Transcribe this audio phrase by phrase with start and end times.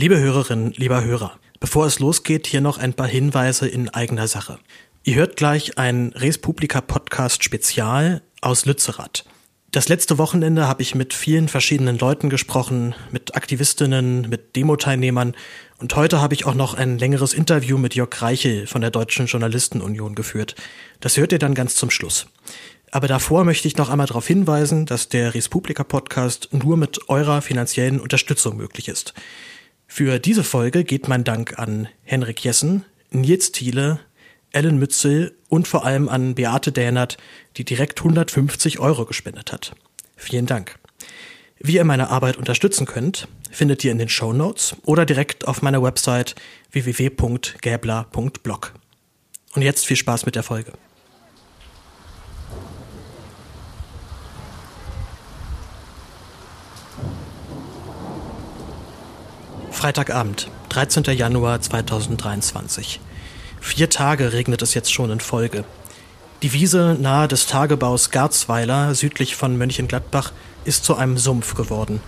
[0.00, 4.58] Liebe Hörerinnen, lieber Hörer, bevor es losgeht, hier noch ein paar Hinweise in eigener Sache.
[5.04, 9.26] Ihr hört gleich ein Res Publica Podcast Spezial aus Lützerath.
[9.72, 15.34] Das letzte Wochenende habe ich mit vielen verschiedenen Leuten gesprochen, mit Aktivistinnen, mit Demo-Teilnehmern
[15.76, 19.26] und heute habe ich auch noch ein längeres Interview mit Jörg Reichel von der Deutschen
[19.26, 20.54] Journalistenunion geführt.
[21.00, 22.26] Das hört ihr dann ganz zum Schluss.
[22.90, 27.42] Aber davor möchte ich noch einmal darauf hinweisen, dass der Respublika Podcast nur mit eurer
[27.42, 29.12] finanziellen Unterstützung möglich ist.
[29.92, 33.98] Für diese Folge geht mein Dank an Henrik Jessen, Nils Thiele,
[34.52, 37.16] Ellen Mützel und vor allem an Beate Dähnert,
[37.56, 39.74] die direkt 150 Euro gespendet hat.
[40.16, 40.78] Vielen Dank.
[41.58, 45.60] Wie ihr meine Arbeit unterstützen könnt, findet ihr in den Show Notes oder direkt auf
[45.60, 46.36] meiner Website
[46.70, 48.74] www.gäbler.blog.
[49.56, 50.72] Und jetzt viel Spaß mit der Folge.
[59.80, 61.04] Freitagabend, 13.
[61.04, 63.00] Januar 2023.
[63.62, 65.64] Vier Tage regnet es jetzt schon in Folge.
[66.42, 70.32] Die Wiese nahe des Tagebaus Garzweiler, südlich von Mönchengladbach,
[70.66, 72.02] ist zu einem Sumpf geworden.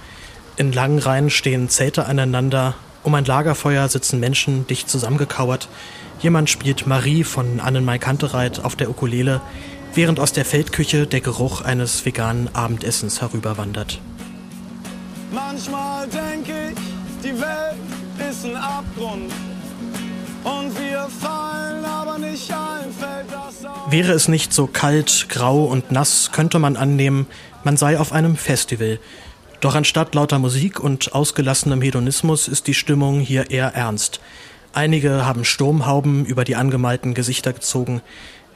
[0.57, 5.71] In langen Reihen stehen Zelte aneinander, um ein Lagerfeuer sitzen Menschen dicht zusammengekauert.
[6.21, 9.41] Jemand spielt Marie von Annenmai Kantereit auf der Ukulele,
[9.95, 13.99] während aus der Feldküche der Geruch eines veganen Abendessens herüberwandert.
[15.31, 16.92] Manchmal denke ich,
[17.23, 17.77] die Welt
[18.31, 19.33] ist ein Abgrund.
[20.45, 23.91] Und wir fallen, aber nicht allen fällt das auf.
[23.93, 27.27] Wäre es nicht so kalt, grau und nass, könnte man annehmen,
[27.63, 28.99] man sei auf einem Festival.
[29.61, 34.21] Doch anstatt lauter Musik und ausgelassenem Hedonismus ist die Stimmung hier eher ernst.
[34.73, 38.03] Einige haben Sturmhauben über die angemalten Gesichter gezogen.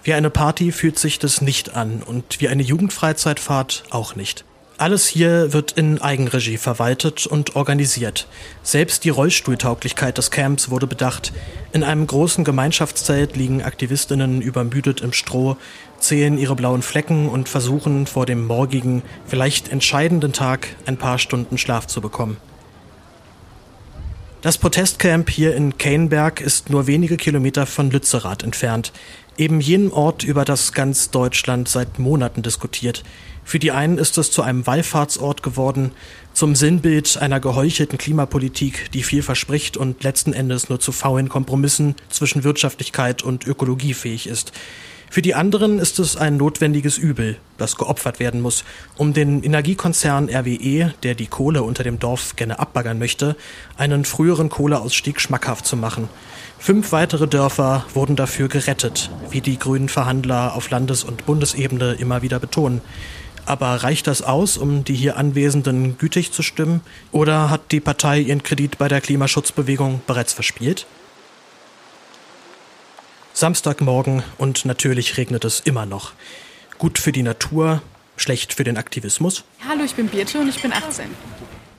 [0.02, 4.44] Wie eine Party fühlt sich das nicht an und wie eine Jugendfreizeitfahrt auch nicht.
[4.78, 8.28] Alles hier wird in Eigenregie verwaltet und organisiert.
[8.62, 11.32] Selbst die Rollstuhltauglichkeit des Camps wurde bedacht.
[11.72, 15.56] In einem großen Gemeinschaftszelt liegen Aktivistinnen übermüdet im Stroh,
[15.98, 21.56] zählen ihre blauen Flecken und versuchen vor dem morgigen, vielleicht entscheidenden Tag ein paar Stunden
[21.56, 22.36] Schlaf zu bekommen.
[24.42, 28.92] Das Protestcamp hier in Keinberg ist nur wenige Kilometer von Lützerath entfernt,
[29.38, 33.02] eben jenem Ort, über das ganz Deutschland seit Monaten diskutiert.
[33.46, 35.92] Für die einen ist es zu einem Wallfahrtsort geworden,
[36.32, 41.94] zum Sinnbild einer geheuchelten Klimapolitik, die viel verspricht und letzten Endes nur zu faulen Kompromissen
[42.10, 44.50] zwischen Wirtschaftlichkeit und Ökologie fähig ist.
[45.10, 48.64] Für die anderen ist es ein notwendiges Übel, das geopfert werden muss,
[48.96, 53.36] um den Energiekonzern RWE, der die Kohle unter dem Dorf gerne abbaggern möchte,
[53.76, 56.08] einen früheren Kohleausstieg schmackhaft zu machen.
[56.58, 62.22] Fünf weitere Dörfer wurden dafür gerettet, wie die grünen Verhandler auf Landes- und Bundesebene immer
[62.22, 62.80] wieder betonen.
[63.46, 66.80] Aber reicht das aus, um die hier Anwesenden gütig zu stimmen?
[67.12, 70.86] Oder hat die Partei ihren Kredit bei der Klimaschutzbewegung bereits verspielt?
[73.32, 76.12] Samstagmorgen und natürlich regnet es immer noch.
[76.78, 77.82] Gut für die Natur,
[78.16, 79.44] schlecht für den Aktivismus.
[79.68, 81.06] Hallo, ich bin Birte und ich bin 18.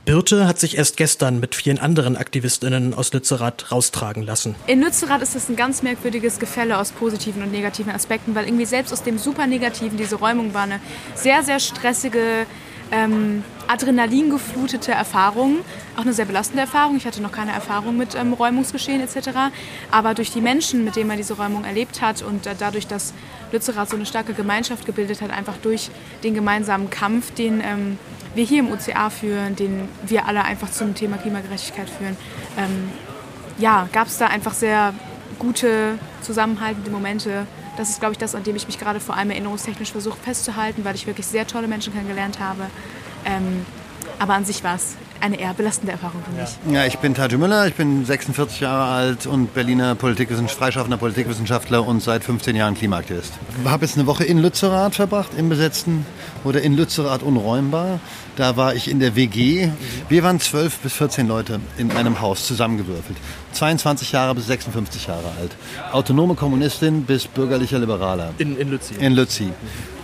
[0.07, 4.55] Birte hat sich erst gestern mit vielen anderen Aktivistinnen aus Lützerath raustragen lassen.
[4.65, 8.63] In Lützerath ist es ein ganz merkwürdiges Gefälle aus positiven und negativen Aspekten, weil irgendwie
[8.63, 10.79] selbst aus dem super negativen, diese Räumung war eine
[11.13, 12.45] sehr, sehr stressige,
[12.89, 15.57] ähm, adrenalingeflutete Erfahrung.
[15.97, 16.95] Auch eine sehr belastende Erfahrung.
[16.95, 19.51] Ich hatte noch keine Erfahrung mit ähm, Räumungsgeschehen etc.
[19.91, 23.13] Aber durch die Menschen, mit denen man diese Räumung erlebt hat und äh, dadurch, dass
[23.51, 25.89] Lützerath so eine starke Gemeinschaft gebildet hat, einfach durch
[26.23, 27.99] den gemeinsamen Kampf, den ähm,
[28.37, 32.15] wir hier im OCA führen, den wir alle einfach zum Thema Klimagerechtigkeit führen,
[32.57, 32.89] ähm,
[33.57, 34.93] ja, gab es da einfach sehr
[35.39, 37.47] gute, zusammenhaltende Momente.
[37.77, 40.85] Das ist, glaube ich, das, an dem ich mich gerade vor allem erinnerungstechnisch versuche festzuhalten,
[40.85, 42.67] weil ich wirklich sehr tolle Menschen kennengelernt habe.
[43.25, 43.65] Ähm,
[44.19, 46.75] aber an sich war es eine eher belastende Erfahrung für mich.
[46.75, 51.85] Ja, ich bin Taju Müller, ich bin 46 Jahre alt und Berliner Politikwissenschaftler, freischaffender Politikwissenschaftler
[51.85, 53.33] und seit 15 Jahren Klimaaktivist.
[53.63, 56.05] Ich habe jetzt eine Woche in Lützerath verbracht, im Besetzten
[56.43, 57.99] oder in Lützerath unräumbar.
[58.35, 59.69] Da war ich in der WG.
[60.09, 63.17] Wir waren 12 bis 14 Leute in einem Haus zusammengewürfelt.
[63.53, 65.55] 22 Jahre bis 56 Jahre alt.
[65.91, 68.33] Autonome Kommunistin bis bürgerlicher Liberaler.
[68.37, 68.93] In, in Lützi.
[68.99, 69.51] In Lützi.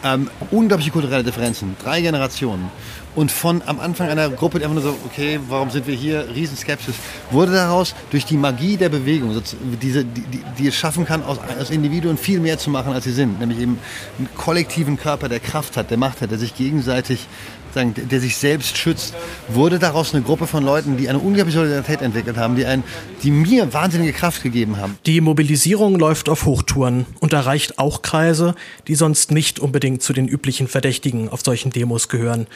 [0.03, 1.75] Ähm, unglaubliche kulturelle Differenzen.
[1.83, 2.71] Drei Generationen.
[3.15, 6.27] Und von am Anfang einer Gruppe, die einfach nur so, okay, warum sind wir hier?
[6.33, 6.95] Riesenskepsis.
[7.31, 9.39] Wurde daraus durch die Magie der Bewegung,
[9.81, 13.11] diese, die, die es schaffen kann, aus, aus Individuen viel mehr zu machen, als sie
[13.11, 13.39] sind.
[13.39, 13.77] Nämlich eben
[14.17, 17.27] einen kollektiven Körper, der Kraft hat, der Macht hat, der sich gegenseitig
[17.73, 19.15] sagen, der sich selbst schützt,
[19.49, 22.83] wurde daraus eine Gruppe von Leuten, die eine unglaubliche Solidarität entwickelt haben, die, ein,
[23.23, 24.97] die mir wahnsinnige Kraft gegeben haben.
[25.05, 28.55] Die Mobilisierung läuft auf Hochtouren und erreicht auch Kreise,
[28.87, 32.47] die sonst nicht unbedingt zu den üblichen Verdächtigen auf solchen Demos gehören.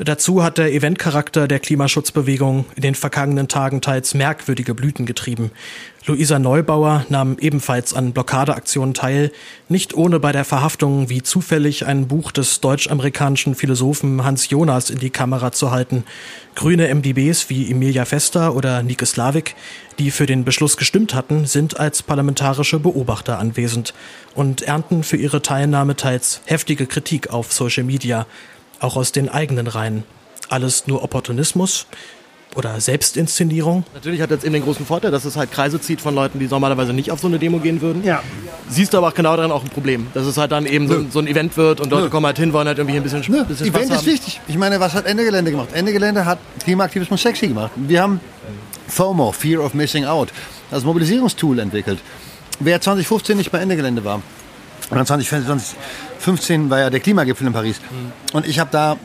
[0.00, 5.50] Dazu hat der Eventcharakter der Klimaschutzbewegung in den vergangenen Tagen teils merkwürdige Blüten getrieben.
[6.06, 9.32] Luisa Neubauer nahm ebenfalls an Blockadeaktionen teil,
[9.68, 15.00] nicht ohne bei der Verhaftung wie zufällig ein Buch des deutsch-amerikanischen Philosophen Hans Jonas in
[15.00, 16.04] die Kamera zu halten.
[16.54, 19.56] Grüne MDBs wie Emilia Fester oder Nike Slavik,
[19.98, 23.94] die für den Beschluss gestimmt hatten, sind als parlamentarische Beobachter anwesend
[24.36, 28.26] und ernten für ihre Teilnahme teils heftige Kritik auf Social Media
[28.80, 30.04] auch aus den eigenen Reihen.
[30.48, 31.86] Alles nur Opportunismus
[32.56, 33.84] oder Selbstinszenierung?
[33.94, 36.46] Natürlich hat jetzt eben den großen Vorteil, dass es halt Kreise zieht von Leuten, die
[36.46, 38.02] normalerweise nicht auf so eine Demo gehen würden.
[38.04, 38.22] Ja.
[38.68, 41.04] Siehst du aber auch genau daran auch ein Problem, dass es halt dann eben so,
[41.10, 42.10] so, ein Event wird und Leute Nö.
[42.10, 43.44] kommen halt hin, wollen halt irgendwie ein bisschen, Nö.
[43.44, 44.06] bisschen Event Spaß haben.
[44.06, 44.40] ist wichtig.
[44.48, 45.68] Ich meine, was hat Ende Gelände gemacht?
[45.72, 47.70] Ende Gelände hat Klimaaktivismus sexy gemacht.
[47.76, 48.20] Wir haben
[48.88, 50.30] FOMO, Fear of Missing Out,
[50.70, 52.00] als Mobilisierungstool entwickelt.
[52.60, 54.22] Wer 2015 nicht bei Ende Gelände war,
[54.90, 57.80] und 2015 war ja der Klimagipfel in Paris.
[57.80, 58.36] Mhm.
[58.36, 58.96] Und ich habe da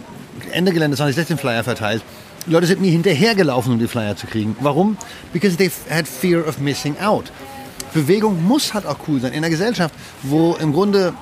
[0.52, 2.04] Ende Gelände 2016 Flyer verteilt.
[2.46, 4.56] Die Leute sind mir hinterhergelaufen, um die Flyer zu kriegen.
[4.60, 4.98] Warum?
[5.32, 7.32] Because they had fear of missing out.
[7.94, 9.32] Bewegung muss halt auch cool sein.
[9.32, 9.94] In einer Gesellschaft,
[10.24, 11.14] wo im Grunde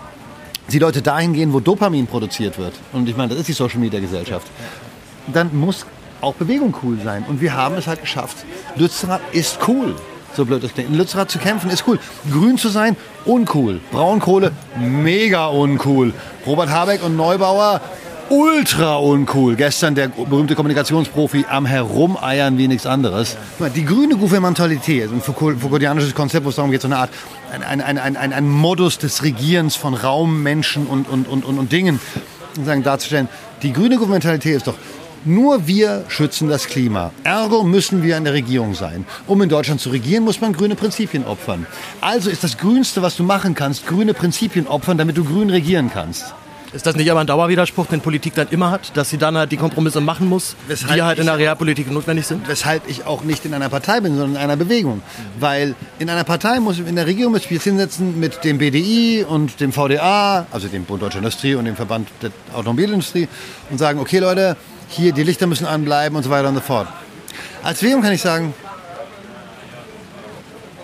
[0.71, 2.73] die Leute dahin gehen, wo Dopamin produziert wird.
[2.93, 4.47] Und ich meine, das ist die Social Media Gesellschaft.
[5.27, 5.85] Dann muss
[6.21, 7.25] auch Bewegung cool sein.
[7.27, 8.37] Und wir haben es halt geschafft.
[8.75, 9.95] Lützerath ist cool.
[10.35, 10.71] So blöd das.
[10.77, 11.99] In Lützerath zu kämpfen ist cool.
[12.31, 12.95] Grün zu sein,
[13.25, 13.79] uncool.
[13.91, 16.13] Braunkohle, mega uncool.
[16.45, 17.81] Robert Habeck und Neubauer,
[18.29, 19.55] ultra uncool.
[19.55, 23.35] Gestern der berühmte Kommunikationsprofi am Herumeiern wie nichts anderes.
[23.75, 27.09] Die grüne Gouvernementalität, ein Foucaultianisches Konzept, wo es darum geht, so eine Art,
[27.51, 31.59] ein, ein, ein, ein, ein Modus des Regierens von Raum, Menschen und, und, und, und,
[31.59, 31.99] und Dingen
[32.63, 33.27] sagen, darzustellen.
[33.63, 34.75] Die grüne Gouvernementalität ist doch,
[35.25, 37.11] nur wir schützen das Klima.
[37.23, 39.05] Ergo müssen wir an der Regierung sein.
[39.27, 41.65] Um in Deutschland zu regieren, muss man grüne Prinzipien opfern.
[42.01, 45.91] Also ist das Grünste, was du machen kannst, grüne Prinzipien opfern, damit du grün regieren
[45.93, 46.33] kannst.
[46.73, 49.51] Ist das nicht aber ein Dauerwiderspruch, den Politik dann immer hat, dass sie dann halt
[49.51, 52.47] die Kompromisse machen muss, weshalb die halt in der Realpolitik notwendig sind?
[52.47, 54.97] Weshalb ich auch nicht in einer Partei bin, sondern in einer Bewegung.
[54.97, 55.41] Mhm.
[55.41, 59.25] Weil in einer Partei muss, in der Regierung muss ich jetzt hinsetzen mit dem BDI
[59.27, 63.27] und dem VDA, also dem Bund Deutscher Industrie und dem Verband der Automobilindustrie
[63.69, 64.55] und sagen, okay Leute,
[64.91, 66.87] hier die Lichter müssen anbleiben und so weiter und so fort.
[67.63, 68.53] Als Bewegung kann ich sagen,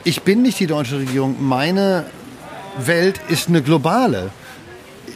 [0.04, 2.06] ich bin nicht die deutsche Regierung, meine
[2.78, 4.32] Welt ist eine globale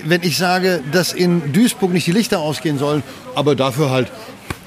[0.06, 3.04] wenn ich sage, dass in Duisburg nicht die Lichter ausgehen sollen,
[3.36, 4.12] aber dafür halt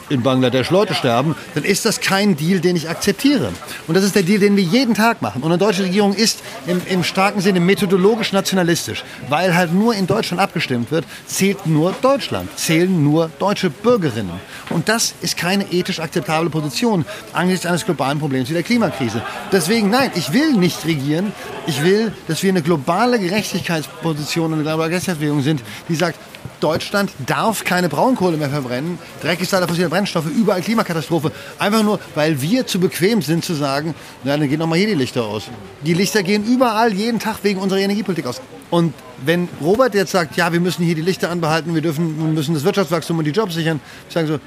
[0.08, 3.50] in Bangladesch Leute sterben, dann ist das kein Deal, den ich akzeptiere.
[3.86, 5.42] Und das ist der Deal, den wir jeden Tag machen.
[5.42, 10.06] Und eine deutsche Regierung ist im, im starken Sinne methodologisch nationalistisch, weil halt nur in
[10.06, 14.40] Deutschland abgestimmt wird, zählt nur Deutschland, zählen nur deutsche Bürgerinnen.
[14.70, 19.22] Und das ist keine ethisch akzeptable Position angesichts eines globalen Problems wie der Klimakrise.
[19.52, 21.32] Deswegen, nein, ich will nicht regieren.
[21.66, 26.18] Ich will, dass wir eine globale Gerechtigkeitsposition und eine globale Gerechtigkeitsbewegung sind, die sagt,
[26.64, 28.98] Deutschland darf keine Braunkohle mehr verbrennen.
[29.20, 31.30] Dreck ist leider fossile Brennstoffe, überall Klimakatastrophe.
[31.58, 33.94] Einfach nur, weil wir zu bequem sind zu sagen,
[34.24, 35.44] na, dann gehen doch mal hier die Lichter aus.
[35.82, 38.40] Die Lichter gehen überall jeden Tag wegen unserer Energiepolitik aus.
[38.70, 42.32] Und wenn Robert jetzt sagt, ja, wir müssen hier die Lichter anbehalten, wir dürfen, wir
[42.32, 43.78] müssen das Wirtschaftswachstum und die Jobs sichern,
[44.08, 44.38] ich sage so,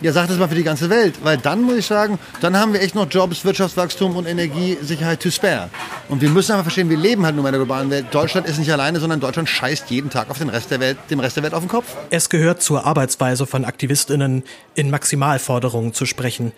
[0.00, 2.72] ja, sag das mal für die ganze Welt, weil dann muss ich sagen, dann haben
[2.72, 5.70] wir echt noch Jobs, Wirtschaftswachstum und Energiesicherheit to spare.
[6.08, 8.06] Und wir müssen einfach verstehen, wir leben halt nur in der globalen Welt.
[8.10, 11.20] Deutschland ist nicht alleine, sondern Deutschland scheißt jeden Tag auf den Rest der Welt, dem
[11.20, 11.86] Rest der Welt auf den Kopf.
[12.10, 14.42] Es gehört zur Arbeitsweise von AktivistInnen,
[14.74, 16.52] in Maximalforderungen zu sprechen.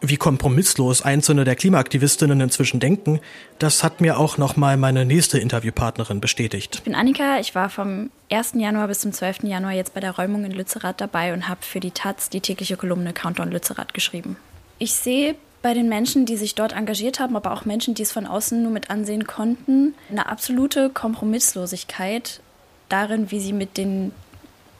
[0.00, 3.20] Wie kompromisslos einzelne der Klimaaktivistinnen inzwischen denken,
[3.58, 6.76] das hat mir auch nochmal meine nächste Interviewpartnerin bestätigt.
[6.76, 8.52] Ich bin Annika, ich war vom 1.
[8.54, 9.44] Januar bis zum 12.
[9.44, 12.76] Januar jetzt bei der Räumung in Lützerath dabei und habe für die Taz die tägliche
[12.76, 14.36] Kolumne Countdown Lützerath geschrieben.
[14.78, 18.12] Ich sehe bei den Menschen, die sich dort engagiert haben, aber auch Menschen, die es
[18.12, 22.40] von außen nur mit ansehen konnten, eine absolute Kompromisslosigkeit
[22.88, 24.12] darin, wie sie mit den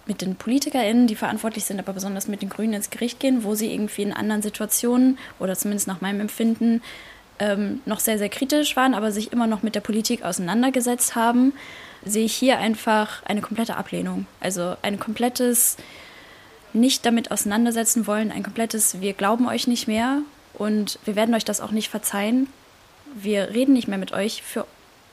[0.09, 3.55] mit den PolitikerInnen, die verantwortlich sind, aber besonders mit den Grünen ins Gericht gehen, wo
[3.55, 6.83] sie irgendwie in anderen Situationen oder zumindest nach meinem Empfinden
[7.39, 11.53] ähm, noch sehr, sehr kritisch waren, aber sich immer noch mit der Politik auseinandergesetzt haben,
[12.05, 14.27] sehe ich hier einfach eine komplette Ablehnung.
[14.41, 15.77] Also ein komplettes
[16.73, 20.23] nicht damit auseinandersetzen wollen, ein komplettes Wir glauben euch nicht mehr
[20.55, 22.49] und wir werden euch das auch nicht verzeihen.
[23.15, 24.43] Wir reden nicht mehr mit euch.
[24.43, 24.67] Für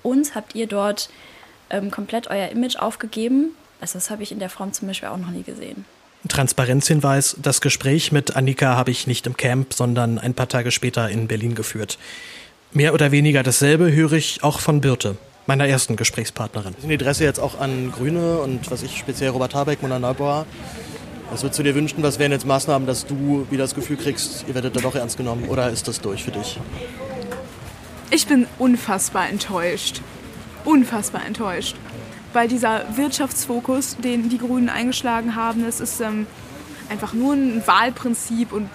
[0.03, 1.09] uns habt ihr dort
[1.69, 5.17] ähm, komplett euer Image aufgegeben also das habe ich in der Form zum Beispiel auch
[5.17, 5.85] noch nie gesehen.
[6.27, 11.09] Transparenzhinweis, das Gespräch mit Annika habe ich nicht im Camp, sondern ein paar Tage später
[11.09, 11.99] in Berlin geführt.
[12.71, 16.75] Mehr oder weniger dasselbe höre ich auch von Birte, meiner ersten Gesprächspartnerin.
[16.79, 20.45] Sind die Adresse jetzt auch an Grüne und was ich speziell Robert Habeck, Mona Neubauer?
[21.29, 22.01] Was würdest du dir wünschen?
[22.01, 25.17] Was wären jetzt Maßnahmen, dass du wieder das Gefühl kriegst, ihr werdet da doch ernst
[25.17, 25.47] genommen?
[25.47, 26.59] Oder ist das durch für dich?
[28.11, 30.01] Ich bin unfassbar enttäuscht.
[30.63, 31.75] Unfassbar enttäuscht
[32.35, 36.27] weil dieser Wirtschaftsfokus, den die Grünen eingeschlagen haben, das ist ähm,
[36.89, 38.69] einfach nur ein Wahlprinzip und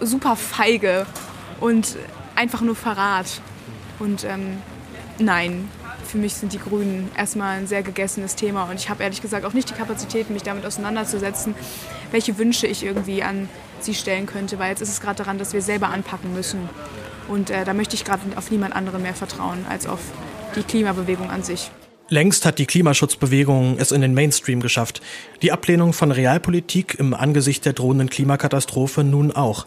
[0.00, 1.06] super feige
[1.58, 1.96] und
[2.34, 3.40] einfach nur Verrat.
[3.98, 4.58] Und ähm,
[5.18, 5.68] nein,
[6.06, 9.44] für mich sind die Grünen erstmal ein sehr gegessenes Thema und ich habe ehrlich gesagt
[9.44, 11.54] auch nicht die Kapazität, mich damit auseinanderzusetzen,
[12.12, 13.48] welche Wünsche ich irgendwie an
[13.80, 16.68] sie stellen könnte, weil jetzt ist es gerade daran, dass wir selber anpacken müssen.
[17.28, 20.00] Und äh, da möchte ich gerade auf niemand anderen mehr vertrauen als auf
[20.54, 21.70] die Klimabewegung an sich.
[22.08, 25.00] Längst hat die Klimaschutzbewegung es in den Mainstream geschafft.
[25.42, 29.66] Die Ablehnung von Realpolitik im Angesicht der drohenden Klimakatastrophe nun auch.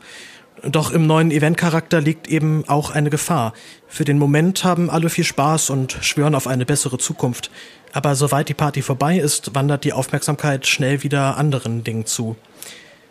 [0.64, 3.54] Doch im neuen Eventcharakter liegt eben auch eine Gefahr.
[3.88, 7.52] Für den Moment haben alle viel Spaß und schwören auf eine bessere Zukunft.
[7.92, 12.38] Aber sobald die Party vorbei ist, wandert die Aufmerksamkeit schnell wieder anderen Dingen zu.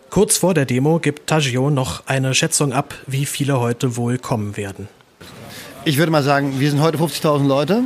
[0.08, 4.56] Kurz vor der Demo gibt Taggio noch eine Schätzung ab, wie viele heute wohl kommen
[4.56, 4.88] werden.
[5.84, 7.82] Ich würde mal sagen, wir sind heute 50.000 Leute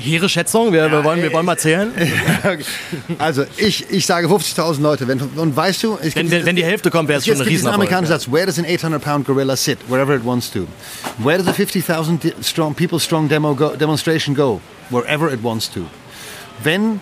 [0.00, 1.92] hehre Schätzung, wir, wir, wollen, wir wollen mal zählen.
[3.18, 5.08] also ich, ich sage 50.000 Leute.
[5.08, 7.74] Wenn, und weißt du, wenn, wenn, die Hälfte kommt, wäre es schon ein Riesenerfolg.
[7.74, 9.78] amerikanischer Satz, where does an 800-pound gorilla sit?
[9.88, 10.66] Wherever it wants to.
[11.18, 14.60] Where does a 50.000 strong, people strong demo go, demonstration go?
[14.90, 15.86] Wherever it wants to.
[16.62, 17.00] Wenn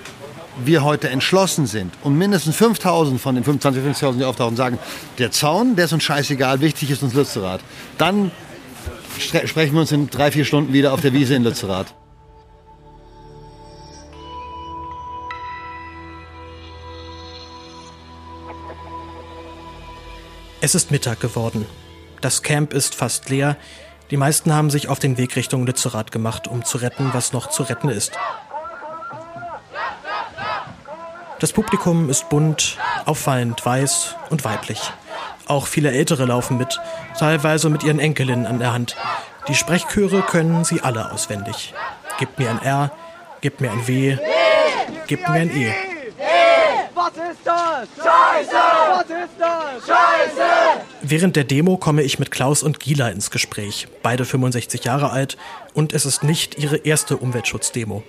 [0.64, 4.78] wir heute entschlossen sind und mindestens 5000 von den 25, 50.000, die auftauchen, sagen,
[5.18, 7.60] der Zaun, der ist uns scheißegal, wichtig ist uns Lützerath,
[7.98, 8.30] dann
[9.18, 11.94] sprechen wir uns in drei, vier Stunden wieder auf der Wiese in Lützerath.
[20.60, 21.66] Es ist Mittag geworden.
[22.20, 23.56] Das Camp ist fast leer.
[24.10, 27.48] Die meisten haben sich auf den Weg Richtung Lützerath gemacht, um zu retten, was noch
[27.48, 28.12] zu retten ist.
[31.38, 34.80] Das Publikum ist bunt, auffallend weiß und weiblich.
[35.46, 36.80] Auch viele Ältere laufen mit,
[37.18, 38.96] teilweise mit ihren Enkelinnen an der Hand.
[39.48, 41.72] Die Sprechchöre können sie alle auswendig.
[42.18, 42.90] Gib mir ein R,
[43.40, 44.18] gib mir ein W,
[45.06, 45.72] gib mir ein E.
[46.94, 47.88] Was ist das?
[47.96, 48.56] Scheiße!
[48.90, 49.86] Was ist das?
[49.86, 50.50] Scheiße!
[51.02, 55.36] Während der Demo komme ich mit Klaus und Gila ins Gespräch, beide 65 Jahre alt,
[55.74, 58.02] und es ist nicht ihre erste Umweltschutzdemo.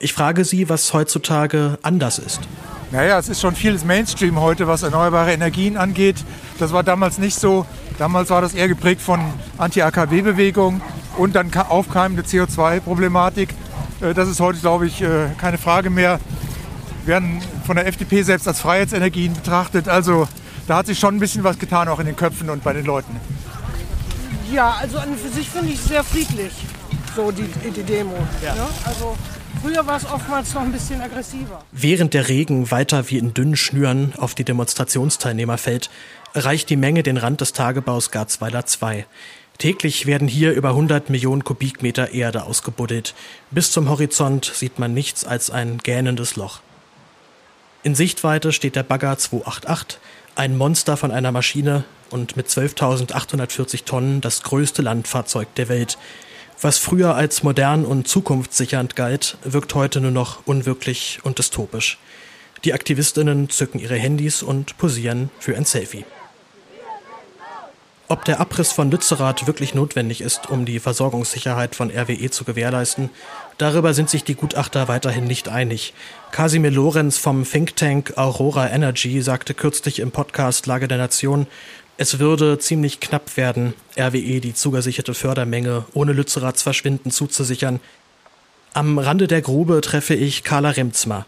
[0.00, 2.40] Ich frage sie, was heutzutage anders ist.
[2.90, 6.16] Naja, es ist schon vieles Mainstream heute, was erneuerbare Energien angeht.
[6.58, 7.66] Das war damals nicht so.
[7.98, 9.20] Damals war das eher geprägt von
[9.58, 10.80] Anti-AKW-Bewegung
[11.16, 13.50] und dann aufkeimende CO2-Problematik.
[14.00, 16.20] Äh, das ist heute, glaube ich, äh, keine Frage mehr
[17.06, 19.88] werden von der FDP selbst als Freiheitsenergien betrachtet.
[19.88, 20.28] Also
[20.66, 22.84] da hat sich schon ein bisschen was getan, auch in den Köpfen und bei den
[22.84, 23.16] Leuten.
[24.52, 26.52] Ja, also an und für sich finde ich sehr friedlich,
[27.16, 28.14] so die, die Demo.
[28.42, 28.54] Ja.
[28.54, 28.66] Ne?
[28.84, 29.16] Also
[29.64, 31.64] früher war es oftmals noch ein bisschen aggressiver.
[31.72, 35.88] Während der Regen weiter wie in dünnen Schnüren auf die Demonstrationsteilnehmer fällt,
[36.34, 39.06] erreicht die Menge den Rand des Tagebaus Garzweiler 2.
[39.56, 43.14] Täglich werden hier über 100 Millionen Kubikmeter Erde ausgebuddelt.
[43.50, 46.60] Bis zum Horizont sieht man nichts als ein gähnendes Loch.
[47.82, 49.98] In Sichtweite steht der Bagger 288,
[50.34, 55.96] ein Monster von einer Maschine und mit 12.840 Tonnen das größte Landfahrzeug der Welt.
[56.60, 61.98] Was früher als modern und zukunftssichernd galt, wirkt heute nur noch unwirklich und dystopisch.
[62.64, 66.04] Die Aktivistinnen zücken ihre Handys und posieren für ein Selfie.
[68.06, 73.08] Ob der Abriss von Lützerath wirklich notwendig ist, um die Versorgungssicherheit von RWE zu gewährleisten,
[73.56, 75.94] darüber sind sich die Gutachter weiterhin nicht einig.
[76.30, 81.46] Casimir Lorenz vom Think Tank Aurora Energy sagte kürzlich im Podcast Lage der Nation,
[81.96, 87.80] es würde ziemlich knapp werden, RWE die zugesicherte Fördermenge ohne Lützeraths Verschwinden zuzusichern.
[88.72, 91.26] Am Rande der Grube treffe ich Carla Remzma.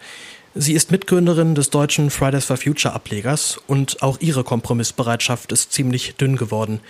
[0.54, 6.16] Sie ist Mitgründerin des deutschen Fridays for Future Ablegers und auch ihre Kompromissbereitschaft ist ziemlich
[6.16, 6.80] dünn geworden.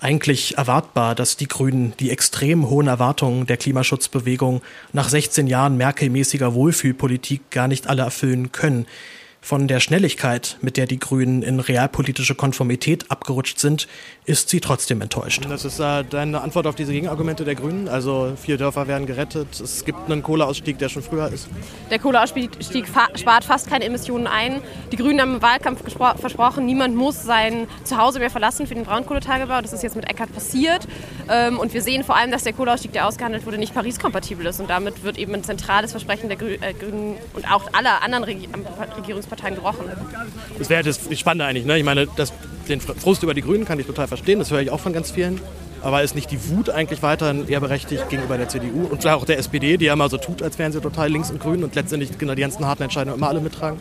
[0.00, 4.62] Eigentlich erwartbar, dass die Grünen die extrem hohen Erwartungen der Klimaschutzbewegung
[4.94, 8.86] nach 16 Jahren Merkel-mäßiger Wohlfühlpolitik gar nicht alle erfüllen können.
[9.42, 13.88] Von der Schnelligkeit, mit der die Grünen in realpolitische Konformität abgerutscht sind,
[14.26, 15.46] ist sie trotzdem enttäuscht.
[15.48, 17.88] Das ist äh, deine Antwort auf diese Gegenargumente der Grünen?
[17.88, 21.48] Also vier Dörfer werden gerettet, es gibt einen Kohleausstieg, der schon früher ist.
[21.90, 22.50] Der Kohleausstieg
[23.14, 24.60] spart fast keine Emissionen ein.
[24.92, 29.62] Die Grünen haben im Wahlkampf versprochen, niemand muss sein Zuhause mehr verlassen für den Braunkohletagebau.
[29.62, 30.86] Das ist jetzt mit Eckert passiert.
[31.30, 34.60] Ähm, und wir sehen vor allem, dass der Kohleausstieg, der ausgehandelt wurde, nicht Paris-kompatibel ist.
[34.60, 39.29] Und damit wird eben ein zentrales Versprechen der äh, Grünen und auch aller anderen Regierungsparteien
[39.30, 39.86] Parteien gebrochen.
[40.58, 41.64] Das wäre das Spannende eigentlich.
[41.64, 41.78] Ne?
[41.78, 42.32] Ich meine, das,
[42.68, 44.38] den Frust über die Grünen kann ich total verstehen.
[44.38, 45.40] Das höre ich auch von ganz vielen.
[45.82, 49.38] Aber ist nicht die Wut eigentlich weiterhin eher berechtigt gegenüber der CDU und auch der
[49.38, 52.18] SPD, die ja immer so tut, als wären sie total links und grün und letztendlich
[52.18, 53.80] genau die ganzen harten Entscheidungen immer alle mittragen?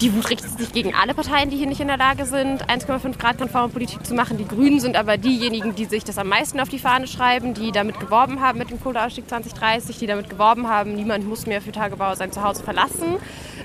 [0.00, 3.18] Die Wut richtet sich gegen alle Parteien, die hier nicht in der Lage sind, 1,5
[3.18, 4.38] Grad konforme Politik zu machen.
[4.38, 7.70] Die Grünen sind aber diejenigen, die sich das am meisten auf die Fahne schreiben, die
[7.70, 11.70] damit geworben haben mit dem Kohleausstieg 2030, die damit geworben haben, niemand muss mehr für
[11.70, 13.18] Tagebau sein Zuhause verlassen.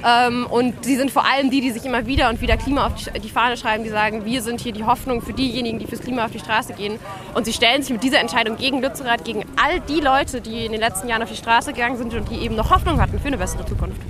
[0.05, 2.95] Ähm, und sie sind vor allem die, die sich immer wieder und wieder Klima auf
[2.95, 6.25] die Fahne schreiben, die sagen, wir sind hier die Hoffnung für diejenigen, die fürs Klima
[6.25, 6.99] auf die Straße gehen.
[7.33, 10.73] Und sie stellen sich mit dieser Entscheidung gegen Lützerath, gegen all die Leute, die in
[10.73, 13.27] den letzten Jahren auf die Straße gegangen sind und die eben noch Hoffnung hatten für
[13.27, 14.01] eine bessere Zukunft.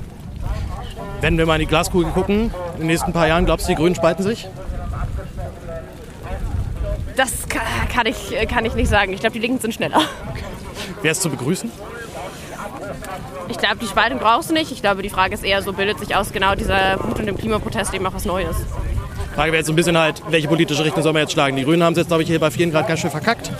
[1.21, 3.75] Wenn wir mal in die Glaskugel gucken, in den nächsten paar Jahren, glaubst du, die
[3.75, 4.47] Grünen spalten sich?
[7.15, 9.13] Das kann ich, kann ich nicht sagen.
[9.13, 10.01] Ich glaube, die Linken sind schneller.
[11.01, 11.71] Wäre es zu begrüßen?
[13.47, 14.71] Ich glaube, die Spaltung brauchst du nicht.
[14.71, 17.37] Ich glaube, die Frage ist eher so, bildet sich aus genau dieser Wut und dem
[17.37, 18.57] Klimaprotest eben auch was Neues.
[18.57, 21.55] Die Frage wäre jetzt so ein bisschen halt, welche politische Richtung soll man jetzt schlagen?
[21.55, 23.51] Die Grünen haben es jetzt, glaube ich, hier bei vielen Grad ganz schön verkackt.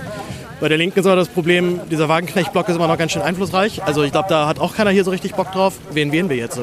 [0.60, 3.84] Bei der Linken ist aber das Problem, dieser Wagenknecht-Block ist immer noch ganz schön einflussreich.
[3.84, 5.75] Also ich glaube, da hat auch keiner hier so richtig Bock drauf.
[5.92, 6.60] Wen wählen wir jetzt?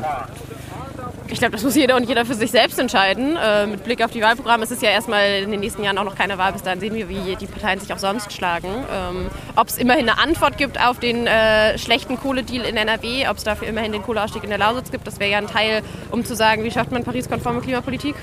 [1.32, 3.38] Ich glaube, das muss jeder und jeder für sich selbst entscheiden.
[3.42, 6.04] Äh, mit Blick auf die Wahlprogramme ist es ja erstmal in den nächsten Jahren auch
[6.04, 6.52] noch keine Wahl.
[6.52, 8.68] Bis dahin sehen wir, wie die Parteien sich auch sonst schlagen.
[8.68, 13.38] Ähm, ob es immerhin eine Antwort gibt auf den äh, schlechten Kohledeal in NRW, ob
[13.38, 16.22] es dafür immerhin den Kohleausstieg in der Lausitz gibt, das wäre ja ein Teil, um
[16.22, 18.14] zu sagen, wie schafft man Paris-konforme Klimapolitik.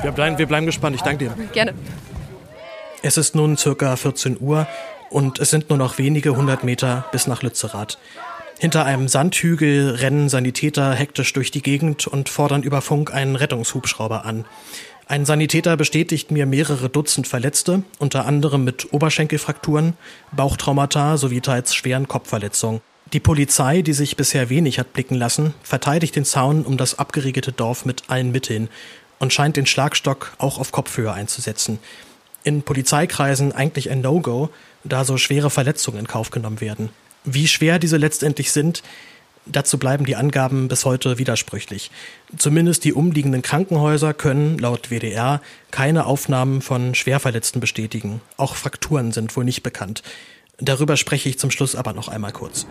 [0.00, 0.96] Wir bleiben, wir bleiben gespannt.
[0.96, 1.34] Ich danke dir.
[1.52, 1.74] Gerne.
[3.02, 4.66] Es ist nun circa 14 Uhr
[5.10, 7.98] und es sind nur noch wenige hundert Meter bis nach Lützerath.
[8.64, 14.24] Hinter einem Sandhügel rennen Sanitäter hektisch durch die Gegend und fordern über Funk einen Rettungshubschrauber
[14.24, 14.46] an.
[15.06, 19.98] Ein Sanitäter bestätigt mir mehrere Dutzend Verletzte, unter anderem mit Oberschenkelfrakturen,
[20.32, 22.80] Bauchtraumata sowie teils schweren Kopfverletzungen.
[23.12, 27.52] Die Polizei, die sich bisher wenig hat blicken lassen, verteidigt den Zaun um das abgeriegelte
[27.52, 28.70] Dorf mit allen Mitteln
[29.18, 31.80] und scheint den Schlagstock auch auf Kopfhöhe einzusetzen
[32.44, 34.50] in Polizeikreisen eigentlich ein No-Go,
[34.84, 36.90] da so schwere Verletzungen in Kauf genommen werden.
[37.24, 38.82] Wie schwer diese letztendlich sind,
[39.46, 41.90] dazu bleiben die Angaben bis heute widersprüchlich.
[42.36, 45.40] Zumindest die umliegenden Krankenhäuser können laut WDR
[45.70, 48.20] keine Aufnahmen von Schwerverletzten bestätigen.
[48.36, 50.02] Auch Frakturen sind wohl nicht bekannt.
[50.58, 52.66] Darüber spreche ich zum Schluss aber noch einmal kurz.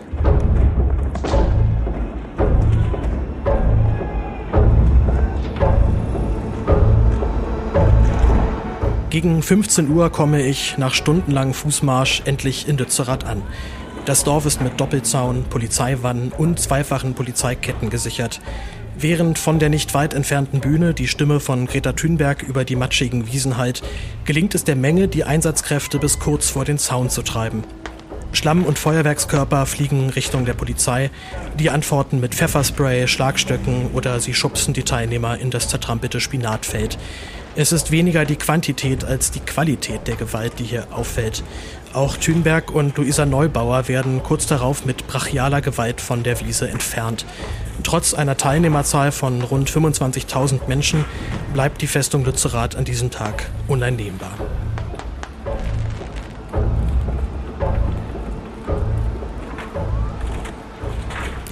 [9.10, 13.42] Gegen 15 Uhr komme ich nach stundenlangem Fußmarsch endlich in Lützerath an.
[14.06, 18.42] Das Dorf ist mit Doppelzaun, Polizeiwannen und zweifachen Polizeiketten gesichert.
[18.98, 23.26] Während von der nicht weit entfernten Bühne die Stimme von Greta Thunberg über die matschigen
[23.32, 23.82] Wiesen hallt,
[24.26, 27.64] gelingt es der Menge, die Einsatzkräfte bis kurz vor den Zaun zu treiben.
[28.32, 31.10] Schlamm- und Feuerwerkskörper fliegen Richtung der Polizei.
[31.58, 36.98] Die antworten mit Pfefferspray, Schlagstöcken oder sie schubsen die Teilnehmer in das zertrampelte Spinatfeld.
[37.56, 41.44] Es ist weniger die Quantität als die Qualität der Gewalt, die hier auffällt.
[41.92, 47.24] Auch Thünberg und Luisa Neubauer werden kurz darauf mit brachialer Gewalt von der Wiese entfernt.
[47.84, 51.04] Trotz einer Teilnehmerzahl von rund 25.000 Menschen
[51.52, 54.32] bleibt die Festung Lützerath an diesem Tag uneinnehmbar.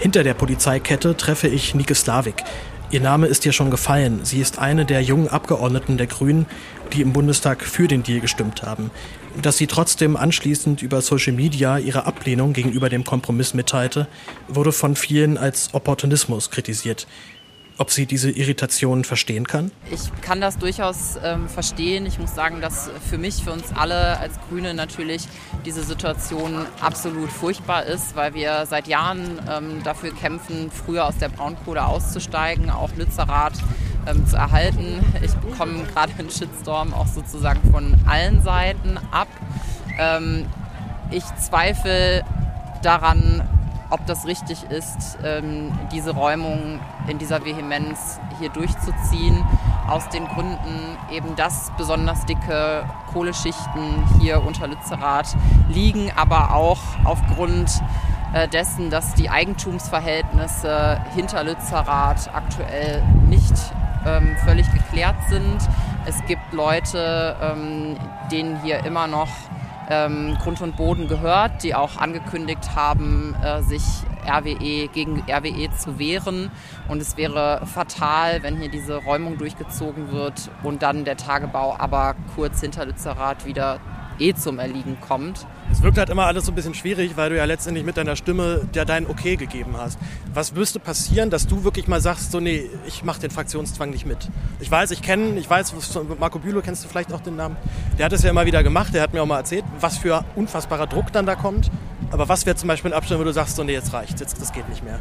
[0.00, 2.42] Hinter der Polizeikette treffe ich Nike Slavik.
[2.92, 4.20] Ihr Name ist dir schon gefallen.
[4.22, 6.44] Sie ist eine der jungen Abgeordneten der Grünen,
[6.92, 8.90] die im Bundestag für den Deal gestimmt haben.
[9.40, 14.08] Dass sie trotzdem anschließend über Social Media ihre Ablehnung gegenüber dem Kompromiss mitteilte,
[14.46, 17.06] wurde von vielen als Opportunismus kritisiert
[17.78, 19.70] ob sie diese Irritation verstehen kann?
[19.90, 22.06] Ich kann das durchaus ähm, verstehen.
[22.06, 25.26] Ich muss sagen, dass für mich, für uns alle als Grüne natürlich
[25.64, 31.28] diese Situation absolut furchtbar ist, weil wir seit Jahren ähm, dafür kämpfen, früher aus der
[31.28, 33.58] Braunkohle auszusteigen, auch Lützerath
[34.06, 35.04] ähm, zu erhalten.
[35.22, 39.28] Ich bekomme gerade einen Shitstorm auch sozusagen von allen Seiten ab.
[39.98, 40.46] Ähm,
[41.10, 42.24] ich zweifle
[42.82, 43.42] daran,
[43.92, 49.44] ob das richtig ist, ähm, diese Räumung in dieser Vehemenz hier durchzuziehen.
[49.86, 55.36] Aus den Gründen eben, dass besonders dicke Kohleschichten hier unter Lützerath
[55.68, 57.70] liegen, aber auch aufgrund
[58.32, 63.52] äh, dessen, dass die Eigentumsverhältnisse hinter Lützerath aktuell nicht
[64.06, 65.58] ähm, völlig geklärt sind.
[66.06, 67.96] Es gibt Leute, ähm,
[68.30, 69.28] denen hier immer noch
[69.88, 73.82] ähm, Grund und Boden gehört, die auch angekündigt haben, äh, sich
[74.26, 76.50] RWE gegen RWE zu wehren.
[76.88, 82.14] Und es wäre fatal, wenn hier diese Räumung durchgezogen wird und dann der Tagebau aber
[82.34, 83.80] kurz hinter Lützerath wieder
[84.22, 85.46] eh zum Erliegen kommt.
[85.70, 88.16] Es wirkt halt immer alles so ein bisschen schwierig, weil du ja letztendlich mit deiner
[88.16, 89.98] Stimme ja dein Okay gegeben hast.
[90.32, 94.06] Was müsste passieren, dass du wirklich mal sagst, so nee, ich mache den Fraktionszwang nicht
[94.06, 94.28] mit?
[94.60, 95.74] Ich weiß, ich kenne, ich weiß,
[96.18, 97.56] Marco Bülow kennst du vielleicht auch den Namen.
[97.98, 100.24] Der hat es ja immer wieder gemacht, der hat mir auch mal erzählt, was für
[100.36, 101.70] unfassbarer Druck dann da kommt.
[102.10, 104.40] Aber was wäre zum Beispiel ein Abstand, wo du sagst, so nee, jetzt reicht, jetzt
[104.40, 105.00] das geht nicht mehr?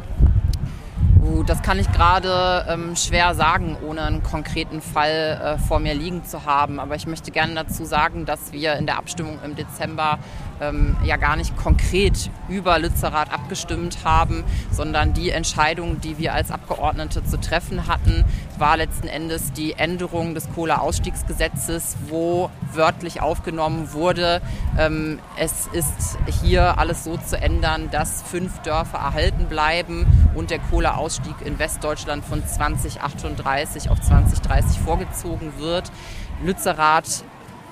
[1.22, 5.94] Uh, das kann ich gerade ähm, schwer sagen, ohne einen konkreten Fall äh, vor mir
[5.94, 6.80] liegen zu haben.
[6.80, 10.18] Aber ich möchte gerne dazu sagen, dass wir in der Abstimmung im Dezember
[10.60, 16.50] ähm, ja gar nicht konkret über Lützerath abgestimmt haben, sondern die Entscheidung, die wir als
[16.50, 18.24] Abgeordnete zu treffen hatten,
[18.58, 24.40] war letzten Endes die Änderung des Kohleausstiegsgesetzes, wo wörtlich aufgenommen wurde,
[24.76, 30.58] ähm, es ist hier alles so zu ändern, dass fünf Dörfer erhalten bleiben und der
[30.58, 35.90] Kohleausstieg in Westdeutschland von 2038 auf 2030 vorgezogen wird.
[36.42, 37.24] Lützerath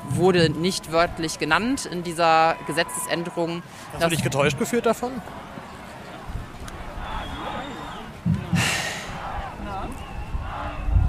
[0.08, 3.62] wurde nicht wörtlich genannt in dieser Gesetzesänderung.
[3.92, 5.12] Hast du dich getäuscht gefühlt davon?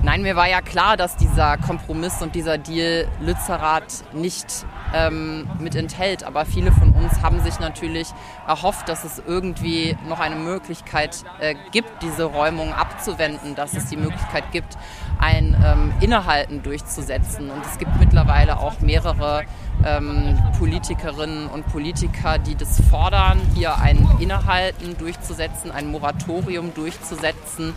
[0.03, 5.75] Nein, mir war ja klar, dass dieser Kompromiss und dieser Deal Lützerath nicht ähm, mit
[5.75, 6.23] enthält.
[6.23, 8.07] Aber viele von uns haben sich natürlich
[8.47, 13.97] erhofft, dass es irgendwie noch eine Möglichkeit äh, gibt, diese Räumung abzuwenden, dass es die
[13.97, 14.77] Möglichkeit gibt,
[15.19, 17.49] ein ähm, Innehalten durchzusetzen.
[17.49, 19.43] Und es gibt mittlerweile auch mehrere
[19.85, 27.73] ähm, Politikerinnen und Politiker, die das fordern, hier ein Innehalten durchzusetzen, ein Moratorium durchzusetzen.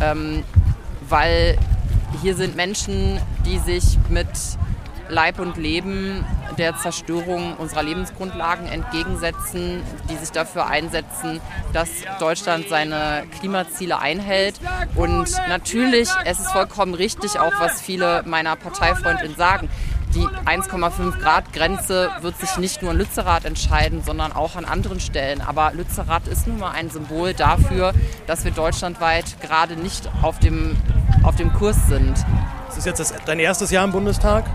[0.00, 0.42] Ähm,
[1.08, 1.58] weil
[2.22, 4.28] hier sind Menschen, die sich mit
[5.08, 6.24] Leib und Leben
[6.58, 11.40] der Zerstörung unserer Lebensgrundlagen entgegensetzen, die sich dafür einsetzen,
[11.72, 14.60] dass Deutschland seine Klimaziele einhält.
[14.94, 19.68] Und natürlich, es ist vollkommen richtig, auch was viele meiner Parteifreundinnen sagen,
[20.14, 24.98] die 1,5 Grad Grenze wird sich nicht nur in Lützerath entscheiden, sondern auch an anderen
[24.98, 25.42] Stellen.
[25.42, 27.92] Aber Lützerath ist nun mal ein Symbol dafür,
[28.26, 30.76] dass wir deutschlandweit gerade nicht auf dem,
[31.22, 32.16] auf dem Kurs sind.
[32.66, 34.46] Das ist jetzt das, dein erstes Jahr im Bundestag.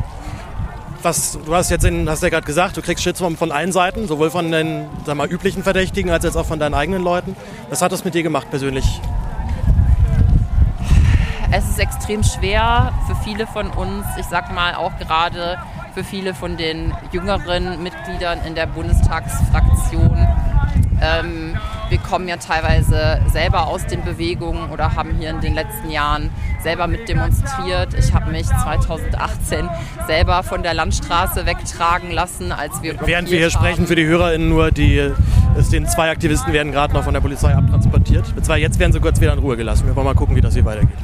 [1.04, 4.08] Was, du hast jetzt in, hast ja gerade gesagt, du kriegst Shitstorm von allen Seiten,
[4.08, 7.36] sowohl von den sag mal, üblichen Verdächtigen als jetzt auch von deinen eigenen Leuten.
[7.70, 8.86] Was hat das mit dir gemacht persönlich?
[11.52, 15.58] Es ist extrem schwer für viele von uns, ich sag mal auch gerade
[15.94, 20.28] für viele von den jüngeren Mitgliedern in der Bundestagsfraktion.
[21.02, 21.58] Ähm,
[21.90, 26.30] wir kommen ja teilweise selber aus den Bewegungen oder haben hier in den letzten Jahren
[26.62, 27.94] selber mit demonstriert.
[27.98, 29.68] Ich habe mich 2018
[30.08, 33.52] selber von der Landstraße wegtragen lassen, als wir Während wir hier haben.
[33.52, 35.12] sprechen, für die HörerInnen nur, die,
[35.58, 38.34] es den zwei Aktivisten werden gerade noch von der Polizei abtransportiert.
[38.58, 39.88] Jetzt werden sie kurz wieder in Ruhe gelassen.
[39.88, 40.98] Wir wollen mal gucken, wie das hier weitergeht.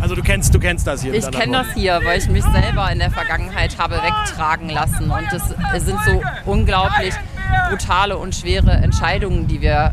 [0.00, 1.14] Also du kennst, du kennst das hier.
[1.14, 5.10] Ich kenne das hier, weil ich mich selber in der Vergangenheit habe wegtragen lassen.
[5.10, 7.14] Und es sind so unglaublich
[7.68, 9.92] brutale und schwere Entscheidungen, die wir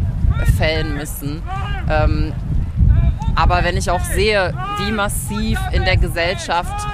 [0.57, 1.41] fällen müssen.
[1.89, 2.34] Ähm,
[3.36, 6.88] aber wenn ich auch sehe, wie massiv in der Gesellschaft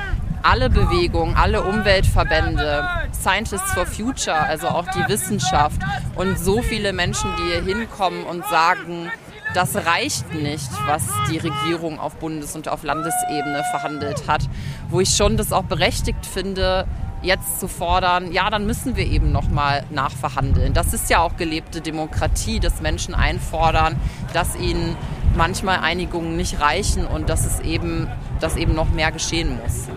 [0.43, 5.81] alle Bewegungen, alle Umweltverbände, Scientists for Future, also auch die Wissenschaft
[6.15, 9.11] und so viele Menschen, die hier hinkommen und sagen,
[9.53, 14.41] das reicht nicht, was die Regierung auf Bundes- und auf Landesebene verhandelt hat.
[14.89, 16.85] Wo ich schon das auch berechtigt finde,
[17.21, 20.73] jetzt zu fordern, ja, dann müssen wir eben nochmal nachverhandeln.
[20.73, 23.95] Das ist ja auch gelebte Demokratie, dass Menschen einfordern,
[24.33, 24.95] dass ihnen
[25.35, 28.07] manchmal Einigungen nicht reichen und dass es eben,
[28.39, 29.87] dass eben noch mehr geschehen muss.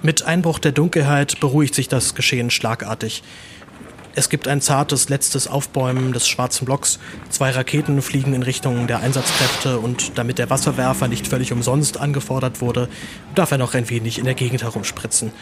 [0.00, 3.22] Mit Einbruch der Dunkelheit beruhigt sich das Geschehen schlagartig.
[4.14, 6.98] Es gibt ein zartes letztes Aufbäumen des schwarzen Blocks.
[7.30, 12.60] Zwei Raketen fliegen in Richtung der Einsatzkräfte und damit der Wasserwerfer nicht völlig umsonst angefordert
[12.60, 12.88] wurde,
[13.34, 15.32] darf er noch ein wenig in der Gegend herumspritzen.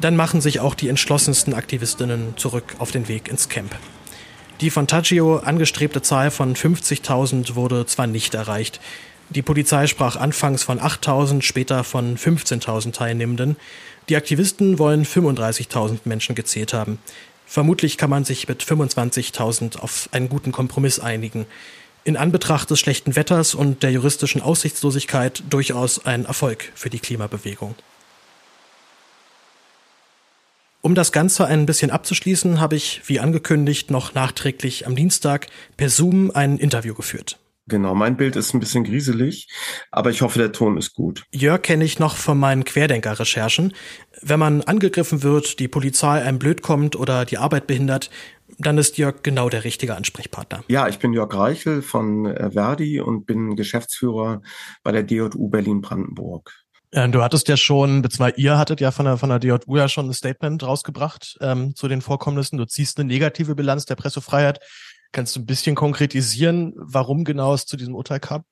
[0.00, 3.74] Dann machen sich auch die entschlossensten Aktivistinnen zurück auf den Weg ins Camp.
[4.60, 8.80] Die von Taggio angestrebte Zahl von 50.000 wurde zwar nicht erreicht.
[9.30, 13.56] Die Polizei sprach anfangs von 8.000, später von 15.000 Teilnehmenden.
[14.08, 16.98] Die Aktivisten wollen 35.000 Menschen gezählt haben.
[17.48, 21.46] Vermutlich kann man sich mit 25.000 auf einen guten Kompromiss einigen.
[22.04, 27.74] In Anbetracht des schlechten Wetters und der juristischen Aussichtslosigkeit durchaus ein Erfolg für die Klimabewegung.
[30.82, 35.46] Um das Ganze ein bisschen abzuschließen, habe ich, wie angekündigt, noch nachträglich am Dienstag
[35.78, 37.38] per Zoom ein Interview geführt.
[37.68, 39.48] Genau, mein Bild ist ein bisschen grieselig,
[39.90, 41.24] aber ich hoffe, der Ton ist gut.
[41.32, 43.74] Jörg kenne ich noch von meinen Querdenker-Recherchen.
[44.22, 48.10] Wenn man angegriffen wird, die Polizei einem blöd kommt oder die Arbeit behindert,
[48.58, 50.64] dann ist Jörg genau der richtige Ansprechpartner.
[50.68, 54.40] Ja, ich bin Jörg Reichel von äh, Verdi und bin Geschäftsführer
[54.82, 56.52] bei der DJU Berlin-Brandenburg.
[56.90, 60.08] Du hattest ja schon, beziehungsweise ihr hattet ja von der, von der DJU ja schon
[60.08, 62.56] ein Statement rausgebracht ähm, zu den Vorkommnissen.
[62.56, 64.60] Du ziehst eine negative Bilanz der Pressefreiheit.
[65.12, 68.44] Kannst du ein bisschen konkretisieren, warum genau es zu diesem Urteil kam?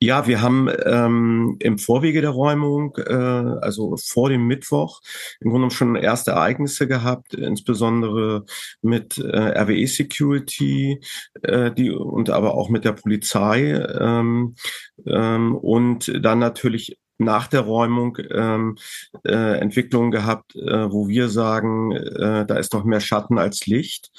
[0.00, 5.00] Ja, wir haben ähm, im Vorwege der Räumung, äh, also vor dem Mittwoch,
[5.40, 8.46] im Grunde schon erste Ereignisse gehabt, insbesondere
[8.80, 11.00] mit äh, RWE Security
[11.42, 14.56] äh, die, und aber auch mit der Polizei ähm,
[15.06, 18.76] ähm, und dann natürlich nach der Räumung ähm,
[19.24, 24.10] äh, Entwicklungen gehabt, äh, wo wir sagen, äh, da ist noch mehr Schatten als Licht.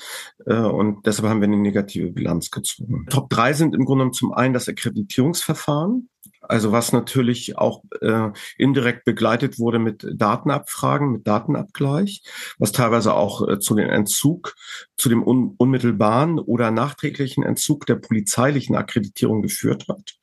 [0.45, 3.05] Äh, und deshalb haben wir eine negative Bilanz gezogen.
[3.09, 6.09] Top drei sind im Grunde zum einen das Akkreditierungsverfahren.
[6.47, 12.23] Also was natürlich auch äh, indirekt begleitet wurde mit Datenabfragen, mit Datenabgleich,
[12.59, 14.55] was teilweise auch äh, zu dem Entzug,
[14.97, 20.17] zu dem un unmittelbaren oder nachträglichen Entzug der polizeilichen Akkreditierung geführt hat.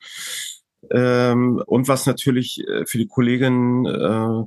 [0.91, 4.47] Ähm, und was natürlich äh, für die Kolleginnen, äh,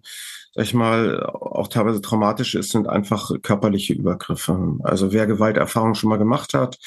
[0.54, 4.78] sag ich mal, auch teilweise traumatisch ist, sind einfach körperliche Übergriffe.
[4.84, 6.78] Also wer Gewalterfahrung schon mal gemacht hat,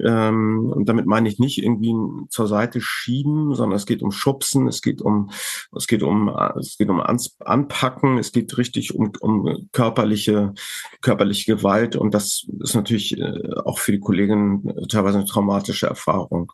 [0.00, 1.94] ähm, und damit meine ich nicht irgendwie
[2.28, 5.30] zur Seite schieben, sondern es geht um Schubsen, es geht um,
[5.76, 10.54] es geht um, es geht um Anpacken, es geht richtig um, um körperliche,
[11.00, 16.52] körperliche Gewalt und das ist natürlich äh, auch für die Kolleginnen teilweise eine traumatische Erfahrung.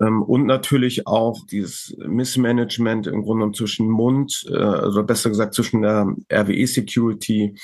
[0.00, 5.82] Ähm, und natürlich auch dieses Missmanagement im Grunde zwischen Mund, äh, also besser gesagt zwischen
[5.82, 7.54] der RWE Security,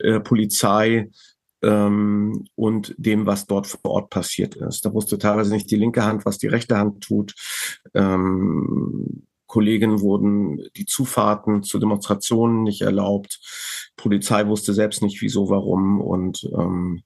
[0.00, 1.10] äh, Polizei
[1.62, 4.84] ähm, und dem, was dort vor Ort passiert ist.
[4.84, 7.34] Da wusste teilweise nicht die linke Hand, was die rechte Hand tut.
[7.94, 13.38] Ähm, Kollegen wurden die Zufahrten zu Demonstrationen nicht erlaubt.
[13.96, 17.02] Polizei wusste selbst nicht wieso, warum und ähm,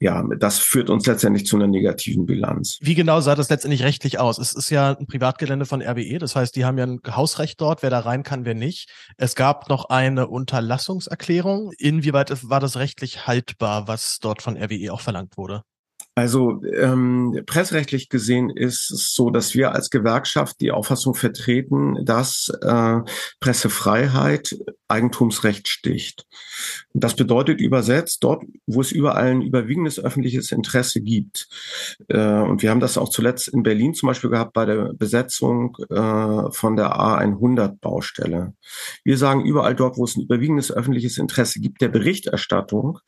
[0.00, 2.78] ja, das führt uns letztendlich zu einer negativen Bilanz.
[2.80, 4.38] Wie genau sah das letztendlich rechtlich aus?
[4.38, 7.82] Es ist ja ein Privatgelände von RWE, das heißt, die haben ja ein Hausrecht dort,
[7.82, 8.88] wer da rein kann, wer nicht.
[9.16, 11.72] Es gab noch eine Unterlassungserklärung.
[11.78, 15.62] Inwieweit war das rechtlich haltbar, was dort von RWE auch verlangt wurde?
[16.18, 22.52] Also ähm, pressrechtlich gesehen ist es so, dass wir als Gewerkschaft die Auffassung vertreten, dass
[22.60, 22.98] äh,
[23.38, 24.56] Pressefreiheit
[24.88, 26.26] Eigentumsrecht sticht.
[27.00, 31.48] Das bedeutet übersetzt, dort, wo es überall ein überwiegendes öffentliches Interesse gibt.
[32.08, 35.76] Äh, und wir haben das auch zuletzt in Berlin zum Beispiel gehabt bei der Besetzung
[35.90, 38.54] äh, von der A100-Baustelle.
[39.04, 42.98] Wir sagen, überall dort, wo es ein überwiegendes öffentliches Interesse gibt, der Berichterstattung,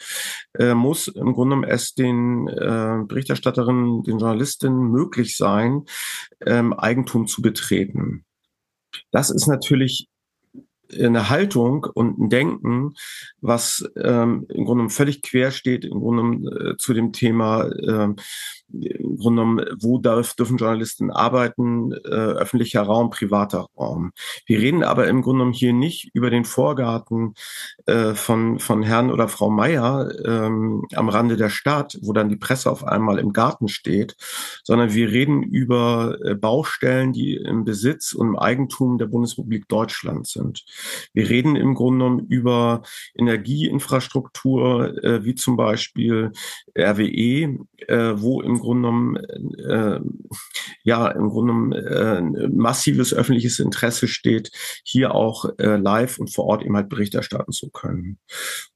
[0.59, 5.85] äh, muss im Grunde genommen es den äh, Berichterstatterinnen, den Journalistinnen möglich sein,
[6.47, 8.25] ähm, Eigentum zu betreten.
[9.11, 10.09] Das ist natürlich
[10.99, 12.95] eine Haltung und ein Denken,
[13.41, 18.15] was ähm, im Grunde völlig quer steht, im Grunde äh, zu dem Thema, äh,
[18.73, 24.13] im Grunde genommen, wo darf, dürfen Journalisten arbeiten, äh, öffentlicher Raum, privater Raum.
[24.47, 27.35] Wir reden aber im Grunde genommen hier nicht über den Vorgarten
[27.87, 32.37] äh, von, von Herrn oder Frau Meier ähm, am Rande der Stadt, wo dann die
[32.37, 34.17] Presse auf einmal im Garten steht,
[34.65, 40.27] sondern wir reden über äh, Baustellen, die im Besitz und im Eigentum der Bundesrepublik Deutschland
[40.27, 40.65] sind.
[41.13, 42.83] Wir reden im Grunde genommen über
[43.17, 46.33] Energieinfrastruktur, äh, wie zum Beispiel
[46.77, 50.01] RWE, äh, wo im Grunde genommen, äh,
[50.85, 54.51] ja, im Grunde genommen äh, massives öffentliches Interesse steht,
[54.85, 58.19] hier auch äh, live und vor Ort eben halt Bericht erstatten zu können.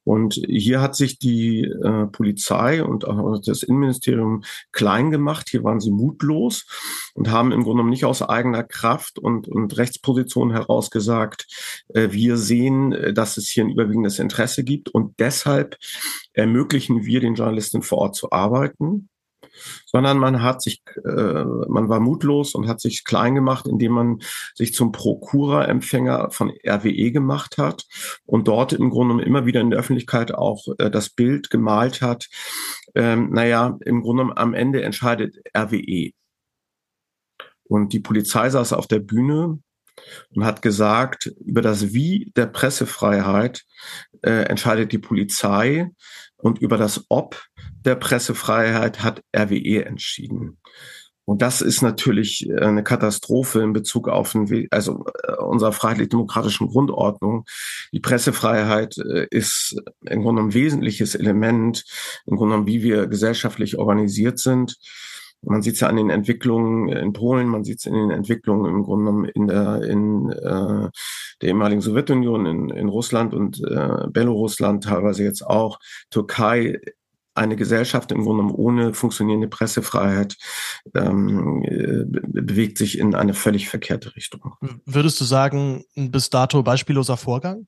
[0.05, 5.49] Und hier hat sich die äh, Polizei und auch das Innenministerium klein gemacht.
[5.49, 6.67] Hier waren sie mutlos
[7.15, 11.47] und haben im Grunde genommen nicht aus eigener Kraft und, und Rechtsposition heraus gesagt,
[11.95, 15.77] äh, wir sehen, äh, dass es hier ein überwiegendes Interesse gibt und deshalb
[16.35, 19.09] ermöglichen wir den Journalisten vor Ort zu arbeiten
[19.87, 24.19] sondern man hat sich, äh, man war mutlos und hat sich klein gemacht, indem man
[24.55, 27.85] sich zum Prokura-Empfänger von RWE gemacht hat
[28.27, 32.27] und dort im Grunde immer wieder in der Öffentlichkeit auch äh, das Bild gemalt hat.
[32.95, 36.11] Ähm, naja, im Grunde am Ende entscheidet RWE.
[37.65, 39.59] Und die Polizei saß auf der Bühne
[40.35, 43.65] und hat gesagt, über das Wie der Pressefreiheit
[44.23, 45.91] äh, entscheidet die Polizei
[46.37, 47.43] und über das Ob
[47.85, 50.59] der Pressefreiheit hat RWE entschieden.
[51.27, 56.69] Und das ist natürlich äh, eine Katastrophe in Bezug auf den, also äh, unserer freiheitlich-demokratischen
[56.69, 57.45] Grundordnung.
[57.93, 61.85] Die Pressefreiheit äh, ist im Grunde ein wesentliches Element,
[62.27, 64.77] im Grunde wie wir gesellschaftlich organisiert sind.
[65.47, 68.71] Man sieht es ja an den Entwicklungen in Polen, man sieht es in den Entwicklungen
[68.71, 70.91] im Grunde in der, in, äh,
[71.43, 75.79] der ehemaligen Sowjetunion, in, in Russland und äh, Belarusland, teilweise jetzt auch
[76.11, 76.81] Türkei
[77.35, 80.37] eine Gesellschaft im Grunde genommen ohne funktionierende Pressefreiheit
[80.95, 84.55] ähm, äh, bewegt sich in eine völlig verkehrte Richtung.
[84.87, 87.67] Würdest du sagen, ein bis dato beispielloser Vorgang?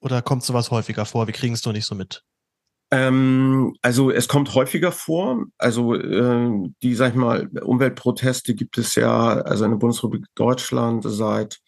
[0.00, 1.26] Oder kommt sowas häufiger vor?
[1.26, 2.22] Wir kriegen es doch nicht so mit.
[2.92, 5.44] Ähm, also es kommt häufiger vor.
[5.58, 11.04] Also äh, die, sag ich mal, Umweltproteste gibt es ja, also in der Bundesrepublik Deutschland
[11.06, 11.60] seit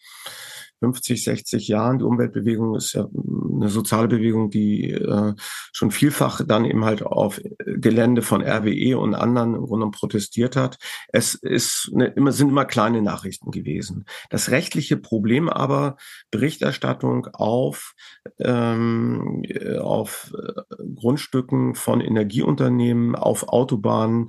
[0.83, 1.99] 50, 60 Jahren.
[1.99, 3.07] Die Umweltbewegung ist ja
[3.55, 5.33] eine soziale Bewegung, die äh,
[5.71, 10.77] schon vielfach dann eben halt auf Gelände von RWE und anderen im Grunde protestiert hat.
[11.07, 14.03] Es ist eine, immer, sind immer kleine Nachrichten gewesen.
[14.29, 15.95] Das rechtliche Problem aber
[16.31, 17.93] Berichterstattung auf,
[18.39, 19.43] ähm,
[19.79, 24.27] auf äh, Grundstücken von Energieunternehmen, auf Autobahnen.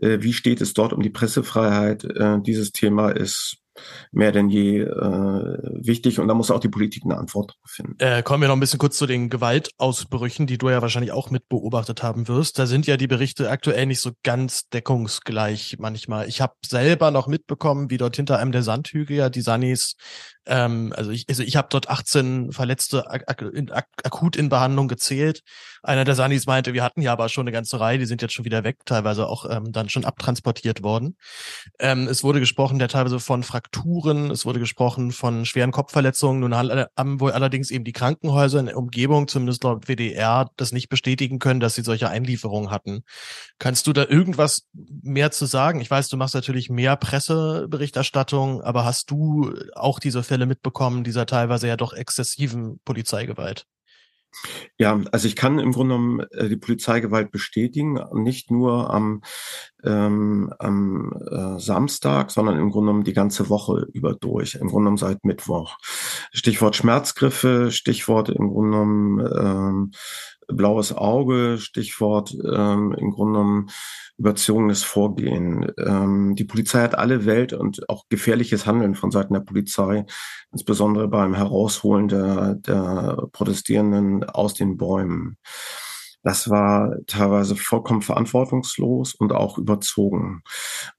[0.00, 2.02] Äh, wie steht es dort um die Pressefreiheit?
[2.02, 3.61] Äh, dieses Thema ist
[4.10, 7.96] mehr denn je äh, wichtig und da muss auch die Politik eine Antwort finden.
[7.98, 11.30] Äh, kommen wir noch ein bisschen kurz zu den Gewaltausbrüchen, die du ja wahrscheinlich auch
[11.30, 12.58] mit beobachtet haben wirst.
[12.58, 16.28] Da sind ja die Berichte aktuell nicht so ganz deckungsgleich manchmal.
[16.28, 19.96] Ich habe selber noch mitbekommen, wie dort hinter einem der Sandhügel ja die Sanis
[20.46, 25.42] ähm, also ich, also ich habe dort 18 Verletzte ak ak akut in Behandlung gezählt.
[25.82, 28.34] Einer der Sanis meinte, wir hatten ja aber schon eine ganze Reihe, die sind jetzt
[28.34, 31.16] schon wieder weg, teilweise auch ähm, dann schon abtransportiert worden.
[31.78, 36.40] Ähm, es wurde gesprochen, der teilweise von Frakturen, es wurde gesprochen von schweren Kopfverletzungen.
[36.40, 40.88] Nun haben wohl allerdings eben die Krankenhäuser in der Umgebung, zumindest laut WDR, das nicht
[40.88, 43.02] bestätigen können, dass sie solche Einlieferungen hatten.
[43.58, 45.80] Kannst du da irgendwas mehr zu sagen?
[45.80, 51.26] Ich weiß, du machst natürlich mehr Presseberichterstattung, aber hast du auch diese Fälle mitbekommen, dieser
[51.26, 53.66] teilweise ja doch exzessiven Polizeigewalt?
[54.78, 59.20] Ja, also ich kann im Grunde genommen äh, die Polizeigewalt bestätigen, nicht nur am,
[59.84, 64.84] ähm, am äh, Samstag, sondern im Grunde genommen die ganze Woche über durch, im Grunde
[64.84, 65.76] genommen seit Mittwoch.
[66.32, 69.90] Stichwort Schmerzgriffe, Stichwort im Grunde genommen ähm,
[70.48, 73.70] blaues Auge, Stichwort ähm, im Grunde genommen
[74.18, 75.72] überzogenes Vorgehen.
[75.78, 80.04] Ähm, die Polizei hat alle Welt und auch gefährliches Handeln von Seiten der Polizei,
[80.52, 85.38] insbesondere beim Herausholen der, der Protestierenden aus den Bäumen.
[86.22, 90.42] Das war teilweise vollkommen verantwortungslos und auch überzogen.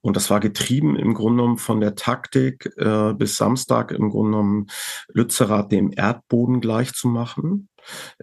[0.02, 4.32] Und das war getrieben im Grunde genommen von der Taktik, äh, bis Samstag im Grunde
[4.32, 4.68] genommen
[5.14, 7.70] Lützerath dem Erdboden gleich zu machen.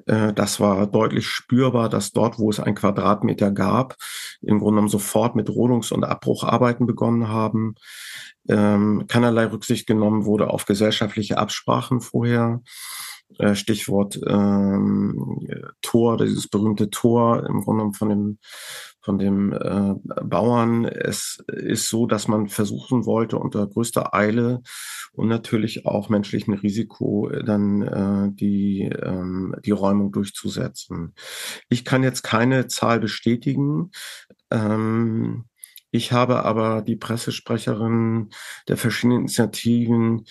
[0.07, 3.97] Äh, das war deutlich spürbar, dass dort, wo es ein Quadratmeter gab,
[4.43, 7.75] im Grunde genommen sofort mit Rodungs- und Abbrucharbeiten begonnen haben.
[8.49, 12.63] Ähm, keinerlei Rücksicht genommen wurde auf gesellschaftliche Absprachen vorher.
[13.39, 15.47] Äh, Stichwort ähm,
[15.83, 18.39] Tor, dieses berühmte Tor im Grunde von dem
[19.03, 20.85] von dem äh, Bauern.
[20.85, 24.63] Es ist so, dass man versuchen wollte, unter größter Eile
[25.13, 31.15] und natürlich auch menschlichem Risiko dann äh, die, ähm, die Räumung durchzusetzen.
[31.69, 33.91] Ich kann jetzt keine Zahl bestätigen.
[34.51, 35.47] Ähm,
[35.91, 38.29] ich habe aber die Pressesprecherin
[38.69, 40.27] der verschiedenen Initiativen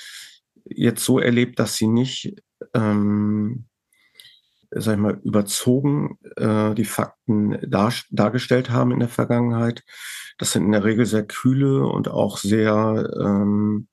[0.75, 2.35] jetzt so erlebt, dass sie nicht
[2.73, 3.69] ähm,
[4.71, 9.83] sag ich mal, überzogen äh, die Fakten dar dargestellt haben in der Vergangenheit.
[10.37, 13.87] Das sind in der Regel sehr kühle und auch sehr ähm,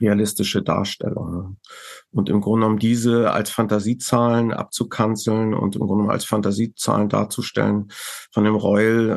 [0.00, 1.60] realistische Darstellungen.
[2.10, 7.88] Und im Grunde genommen diese als Fantasiezahlen abzukanzeln und im Grunde genommen als Fantasiezahlen darzustellen
[8.32, 9.10] von dem Reul,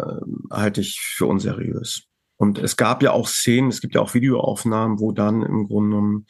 [0.51, 2.03] äh, halte ich für unseriös.
[2.38, 5.89] Und es gab ja auch Szenen, es gibt ja auch Videoaufnahmen, wo dann im Grunde
[5.89, 6.26] genommen,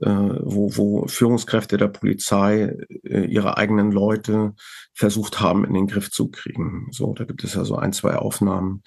[0.00, 4.54] äh, wo, wo Führungskräfte der Polizei äh, ihre eigenen Leute
[4.92, 6.88] versucht haben, in den Griff zu kriegen.
[6.90, 8.82] So, da gibt es ja so ein, zwei Aufnahmen,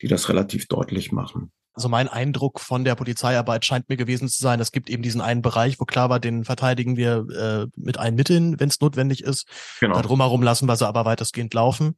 [0.00, 1.52] die das relativ deutlich machen.
[1.74, 5.20] Also mein Eindruck von der Polizeiarbeit scheint mir gewesen zu sein, es gibt eben diesen
[5.20, 9.22] einen Bereich, wo klar war, den verteidigen wir äh, mit allen Mitteln, wenn es notwendig
[9.22, 9.46] ist.
[9.80, 9.96] Genau.
[9.96, 11.96] Da drumherum lassen wir sie aber weitestgehend laufen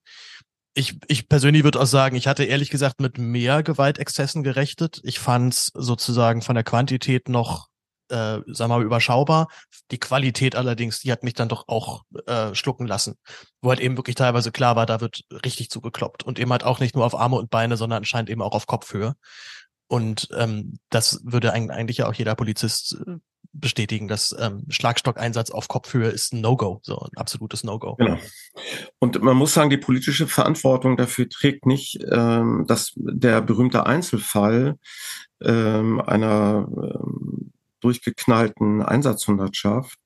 [0.75, 5.01] ich, ich persönlich würde auch sagen, ich hatte ehrlich gesagt mit mehr Gewaltexzessen gerechnet.
[5.03, 7.69] Ich fand es sozusagen von der Quantität noch,
[8.11, 9.49] äh, sagen wir mal, überschaubar.
[9.91, 13.17] Die Qualität allerdings, die hat mich dann doch auch äh, schlucken lassen.
[13.61, 16.23] Wo halt eben wirklich teilweise klar war, da wird richtig zugekloppt.
[16.23, 18.67] Und eben halt auch nicht nur auf Arme und Beine, sondern anscheinend eben auch auf
[18.67, 19.15] Kopfhöhe.
[19.89, 23.17] Und ähm, das würde eigentlich ja auch jeder Polizist äh,
[23.61, 27.97] bestätigen, dass ähm, Schlagstockeinsatz auf Kopfhöhe ist ein No-Go, so ein absolutes No-Go.
[27.97, 28.19] Genau.
[28.99, 34.77] Und man muss sagen, die politische Verantwortung dafür trägt nicht, ähm, dass der berühmte Einzelfall
[35.43, 39.99] ähm, einer ähm, durchgeknallten Einsatzhundertschaft,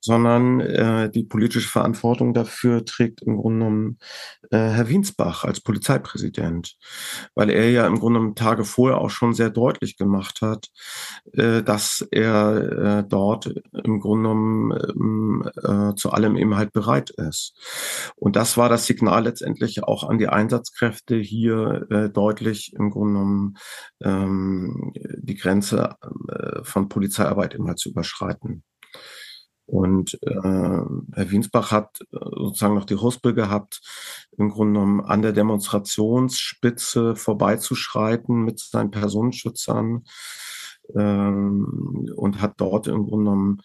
[0.00, 3.98] sondern äh, die politische Verantwortung dafür trägt im Grunde genommen
[4.50, 6.76] äh, Herr Wiensbach als Polizeipräsident,
[7.34, 10.68] weil er ja im Grunde Tage vorher auch schon sehr deutlich gemacht hat,
[11.32, 13.52] äh, dass er äh, dort
[13.84, 15.48] im Grunde genommen
[15.92, 17.54] äh, zu allem eben halt bereit ist.
[18.16, 23.54] Und das war das Signal letztendlich auch an die Einsatzkräfte hier deutlich im Grunde genommen
[24.02, 25.96] ähm, die Grenze
[26.62, 28.62] von Polizei Polizeiarbeit immer zu überschreiten.
[29.70, 33.80] Und äh, Herr Wiensbach hat äh, sozusagen noch die Huspel gehabt,
[34.36, 40.02] im Grunde genommen an der Demonstrationsspitze vorbeizuschreiten mit seinen Personenschützern
[40.96, 43.62] ähm, und hat dort im Grunde genommen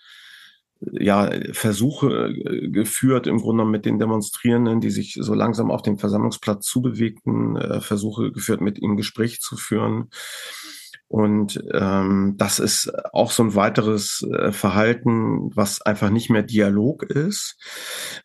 [0.91, 5.81] ja, Versuche äh, geführt, im Grunde genommen mit den Demonstrierenden, die sich so langsam auf
[5.81, 10.09] dem Versammlungsplatz zubewegten, äh, Versuche geführt, mit ihnen Gespräch zu führen.
[11.07, 17.03] Und ähm, das ist auch so ein weiteres äh, Verhalten, was einfach nicht mehr Dialog
[17.03, 17.57] ist.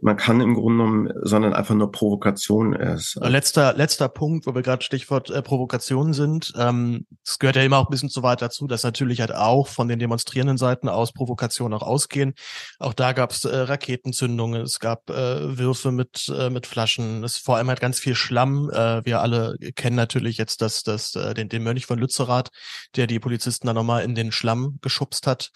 [0.01, 3.17] Man kann im Grunde genommen, sondern einfach nur Provokation ist.
[3.23, 6.53] Letzter, letzter Punkt, wo wir gerade Stichwort äh, Provokation sind.
[6.57, 9.69] Ähm, es gehört ja immer auch ein bisschen zu weit dazu, dass natürlich halt auch
[9.69, 12.35] von den demonstrierenden Seiten aus Provokationen auch ausgehen.
[12.79, 17.37] Auch da gab es äh, Raketenzündungen, es gab äh, Würfe mit, äh, mit Flaschen, es
[17.37, 18.71] vor allem halt ganz viel Schlamm.
[18.71, 22.49] Äh, wir alle kennen natürlich jetzt das, das, äh, den, den Mönch von Lützerath,
[22.97, 25.51] der die Polizisten dann nochmal in den Schlamm geschubst hat.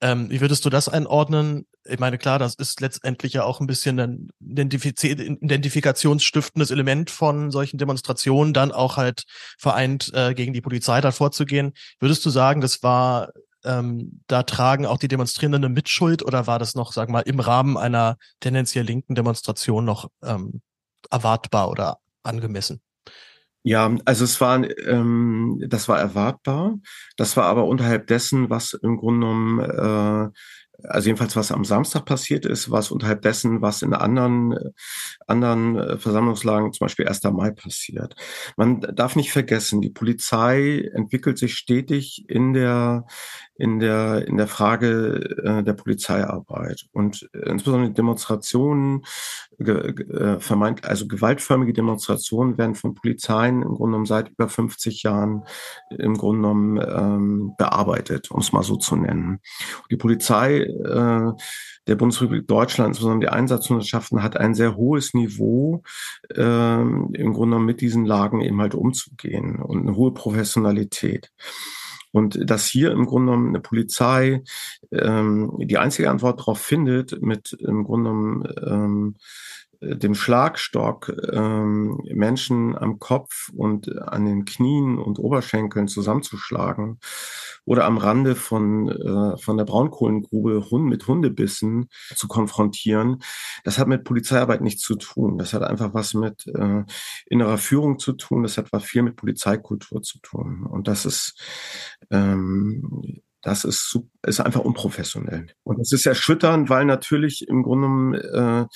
[0.00, 1.66] Ähm, wie würdest du das einordnen?
[1.84, 7.50] Ich meine, klar, das ist letztendlich ja auch ein bisschen ein Identifiz identifikationsstiftendes Element von
[7.50, 9.24] solchen Demonstrationen, dann auch halt
[9.58, 11.72] vereint äh, gegen die Polizei da vorzugehen.
[11.98, 13.30] Würdest du sagen, das war
[13.64, 17.20] ähm, da tragen auch die Demonstrierenden eine Mitschuld oder war das noch, sagen wir mal,
[17.22, 20.62] im Rahmen einer tendenziell linken Demonstration noch ähm,
[21.10, 22.80] erwartbar oder angemessen?
[23.62, 26.78] Ja, also es war, ähm, das war erwartbar.
[27.16, 30.30] Das war aber unterhalb dessen, was im Grunde genommen, äh,
[30.88, 34.56] also jedenfalls was am Samstag passiert ist, was unterhalb dessen, was in anderen,
[35.26, 37.22] anderen äh, Versammlungslagen, zum Beispiel 1.
[37.24, 38.14] Mai passiert.
[38.56, 43.04] Man darf nicht vergessen, die Polizei entwickelt sich stetig in der,
[43.60, 49.02] in der, in der Frage äh, der Polizeiarbeit und insbesondere Demonstrationen,
[49.58, 55.02] ge, äh, vermeint, also gewaltförmige Demonstrationen werden von Polizeien im Grunde genommen seit über 50
[55.02, 55.44] Jahren
[55.90, 59.40] im Grunde genommen ähm, bearbeitet, um es mal so zu nennen.
[59.90, 61.32] Die Polizei äh,
[61.86, 65.82] der Bundesrepublik Deutschland, insbesondere die Einsatzhundertschaften, hat ein sehr hohes Niveau,
[66.34, 71.30] äh, im Grunde genommen mit diesen Lagen eben halt umzugehen und eine hohe Professionalität.
[72.12, 74.42] Und dass hier im Grunde genommen eine Polizei
[74.90, 79.16] ähm, die einzige Antwort darauf findet, mit im Grunde genommen ähm,
[79.80, 86.98] dem Schlagstock ähm, Menschen am Kopf und an den Knien und Oberschenkeln zusammenzuschlagen
[87.64, 93.22] oder am Rande von, äh, von der Braunkohlengrube Hund mit Hundebissen zu konfrontieren,
[93.64, 95.38] das hat mit Polizeiarbeit nichts zu tun.
[95.38, 96.84] Das hat einfach was mit äh,
[97.26, 100.66] innerer Führung zu tun, das hat was viel mit Polizeikultur zu tun.
[100.66, 101.40] Und das ist
[102.10, 105.46] ähm, das ist, ist einfach unprofessionell.
[105.62, 108.68] Und das ist erschütternd, weil natürlich im Grunde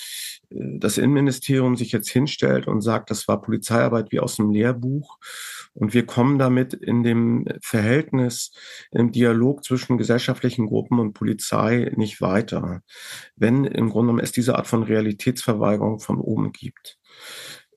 [0.51, 5.19] äh, das Innenministerium sich jetzt hinstellt und sagt, das war Polizeiarbeit wie aus dem Lehrbuch.
[5.75, 8.53] Und wir kommen damit in dem Verhältnis,
[8.91, 12.83] im Dialog zwischen gesellschaftlichen Gruppen und Polizei nicht weiter,
[13.37, 16.99] wenn im Grunde es diese Art von Realitätsverweigerung von oben gibt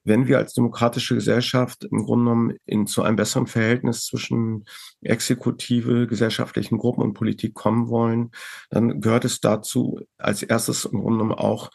[0.08, 4.66] wenn wir als demokratische Gesellschaft im Grunde genommen in, zu einem besseren Verhältnis zwischen
[5.02, 8.32] Exekutive, gesellschaftlichen Gruppen und Politik kommen wollen,
[8.70, 11.70] dann gehört es dazu, als erstes im Grunde genommen auch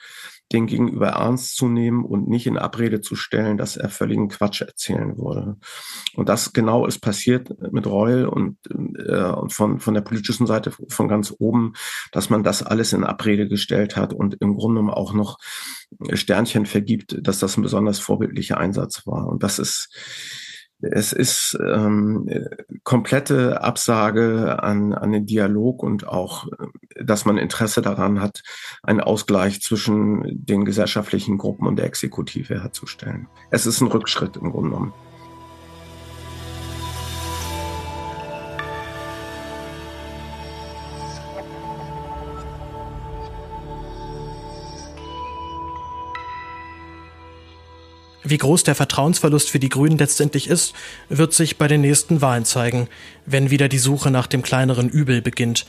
[0.53, 4.61] den Gegenüber ernst zu nehmen und nicht in Abrede zu stellen, dass er völligen Quatsch
[4.61, 5.57] erzählen würde.
[6.14, 10.72] Und das genau ist passiert mit Reul und, äh, und von, von der politischen Seite
[10.88, 11.72] von ganz oben,
[12.12, 15.38] dass man das alles in Abrede gestellt hat und im Grunde genommen auch noch
[16.12, 19.26] Sternchen vergibt, dass das ein besonders vorbildlicher Einsatz war.
[19.26, 19.88] Und das ist
[20.82, 22.28] es ist ähm,
[22.82, 26.46] komplette Absage an, an den Dialog und auch,
[27.00, 28.42] dass man Interesse daran hat,
[28.82, 33.28] einen Ausgleich zwischen den gesellschaftlichen Gruppen und der Exekutive herzustellen.
[33.50, 34.92] Es ist ein Rückschritt im Grunde genommen.
[48.32, 50.72] Wie groß der Vertrauensverlust für die Grünen letztendlich ist,
[51.10, 52.88] wird sich bei den nächsten Wahlen zeigen,
[53.26, 55.66] wenn wieder die Suche nach dem kleineren Übel beginnt.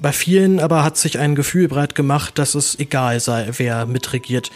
[0.00, 4.50] Bei vielen aber hat sich ein Gefühl breit gemacht, dass es egal sei, wer mitregiert.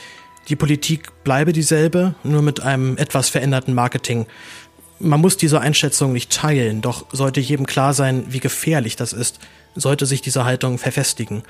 [0.49, 4.27] Die Politik bleibe dieselbe, nur mit einem etwas veränderten Marketing.
[4.99, 9.39] Man muss diese Einschätzung nicht teilen, doch sollte jedem klar sein, wie gefährlich das ist,
[9.77, 11.45] sollte sich diese Haltung verfestigen.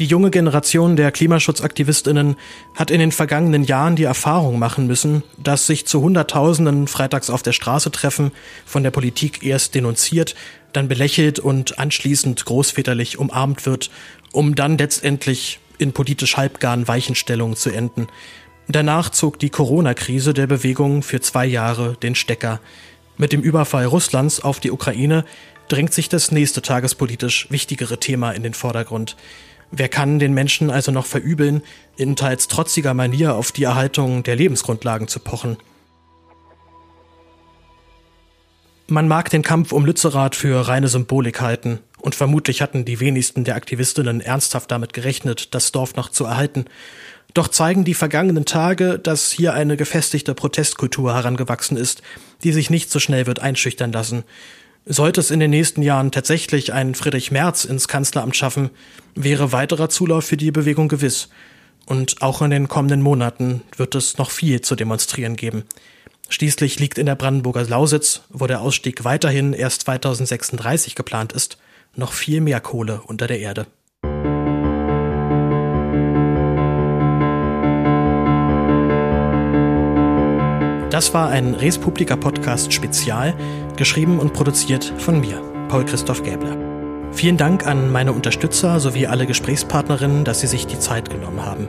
[0.00, 2.34] Die junge Generation der Klimaschutzaktivistinnen
[2.74, 7.44] hat in den vergangenen Jahren die Erfahrung machen müssen, dass sich zu Hunderttausenden freitags auf
[7.44, 8.32] der Straße treffen,
[8.66, 10.34] von der Politik erst denunziert,
[10.72, 13.92] dann belächelt und anschließend großväterlich umarmt wird,
[14.32, 18.08] um dann letztendlich in politisch halbgaren Weichenstellungen zu enden.
[18.66, 22.60] Danach zog die Corona-Krise der Bewegung für zwei Jahre den Stecker.
[23.16, 25.24] Mit dem Überfall Russlands auf die Ukraine
[25.68, 29.16] drängt sich das nächste tagespolitisch wichtigere Thema in den Vordergrund.
[29.70, 31.62] Wer kann den Menschen also noch verübeln,
[31.96, 35.56] in teils trotziger Manier auf die Erhaltung der Lebensgrundlagen zu pochen?
[38.86, 43.44] Man mag den Kampf um Lützerath für reine Symbolik halten, und vermutlich hatten die wenigsten
[43.44, 46.66] der Aktivistinnen ernsthaft damit gerechnet, das Dorf noch zu erhalten.
[47.32, 52.02] Doch zeigen die vergangenen Tage, dass hier eine gefestigte Protestkultur herangewachsen ist,
[52.42, 54.24] die sich nicht so schnell wird einschüchtern lassen.
[54.86, 58.70] Sollte es in den nächsten Jahren tatsächlich einen Friedrich Merz ins Kanzleramt schaffen,
[59.14, 61.28] wäre weiterer Zulauf für die Bewegung gewiss.
[61.86, 65.64] Und auch in den kommenden Monaten wird es noch viel zu demonstrieren geben.
[66.28, 71.58] Schließlich liegt in der Brandenburger Lausitz, wo der Ausstieg weiterhin erst 2036 geplant ist,
[71.96, 73.66] noch viel mehr Kohle unter der Erde.
[80.94, 83.34] Das war ein Res Publica Podcast Spezial,
[83.74, 86.56] geschrieben und produziert von mir, Paul Christoph Gäbler.
[87.10, 91.66] Vielen Dank an meine Unterstützer sowie alle Gesprächspartnerinnen, dass sie sich die Zeit genommen haben.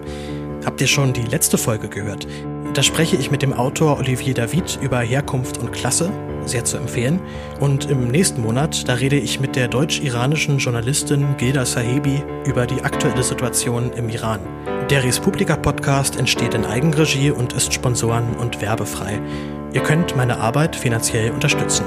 [0.63, 2.27] Habt ihr schon die letzte Folge gehört?
[2.75, 6.11] Da spreche ich mit dem Autor Olivier David über Herkunft und Klasse,
[6.45, 7.19] sehr zu empfehlen.
[7.59, 12.83] Und im nächsten Monat, da rede ich mit der deutsch-iranischen Journalistin Gilda Sahebi über die
[12.83, 14.41] aktuelle Situation im Iran.
[14.91, 19.19] Der Respublika Podcast entsteht in Eigenregie und ist sponsoren- und werbefrei.
[19.73, 21.85] Ihr könnt meine Arbeit finanziell unterstützen.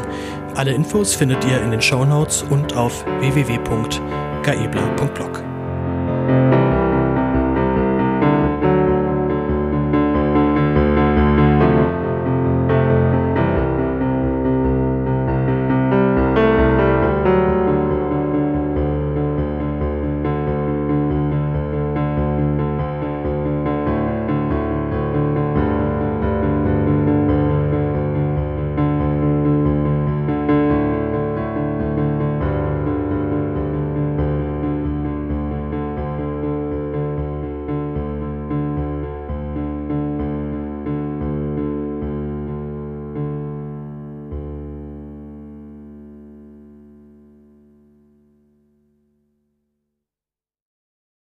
[0.57, 5.48] Alle Infos findet ihr in den Show Notes und auf www.gaebler.blog.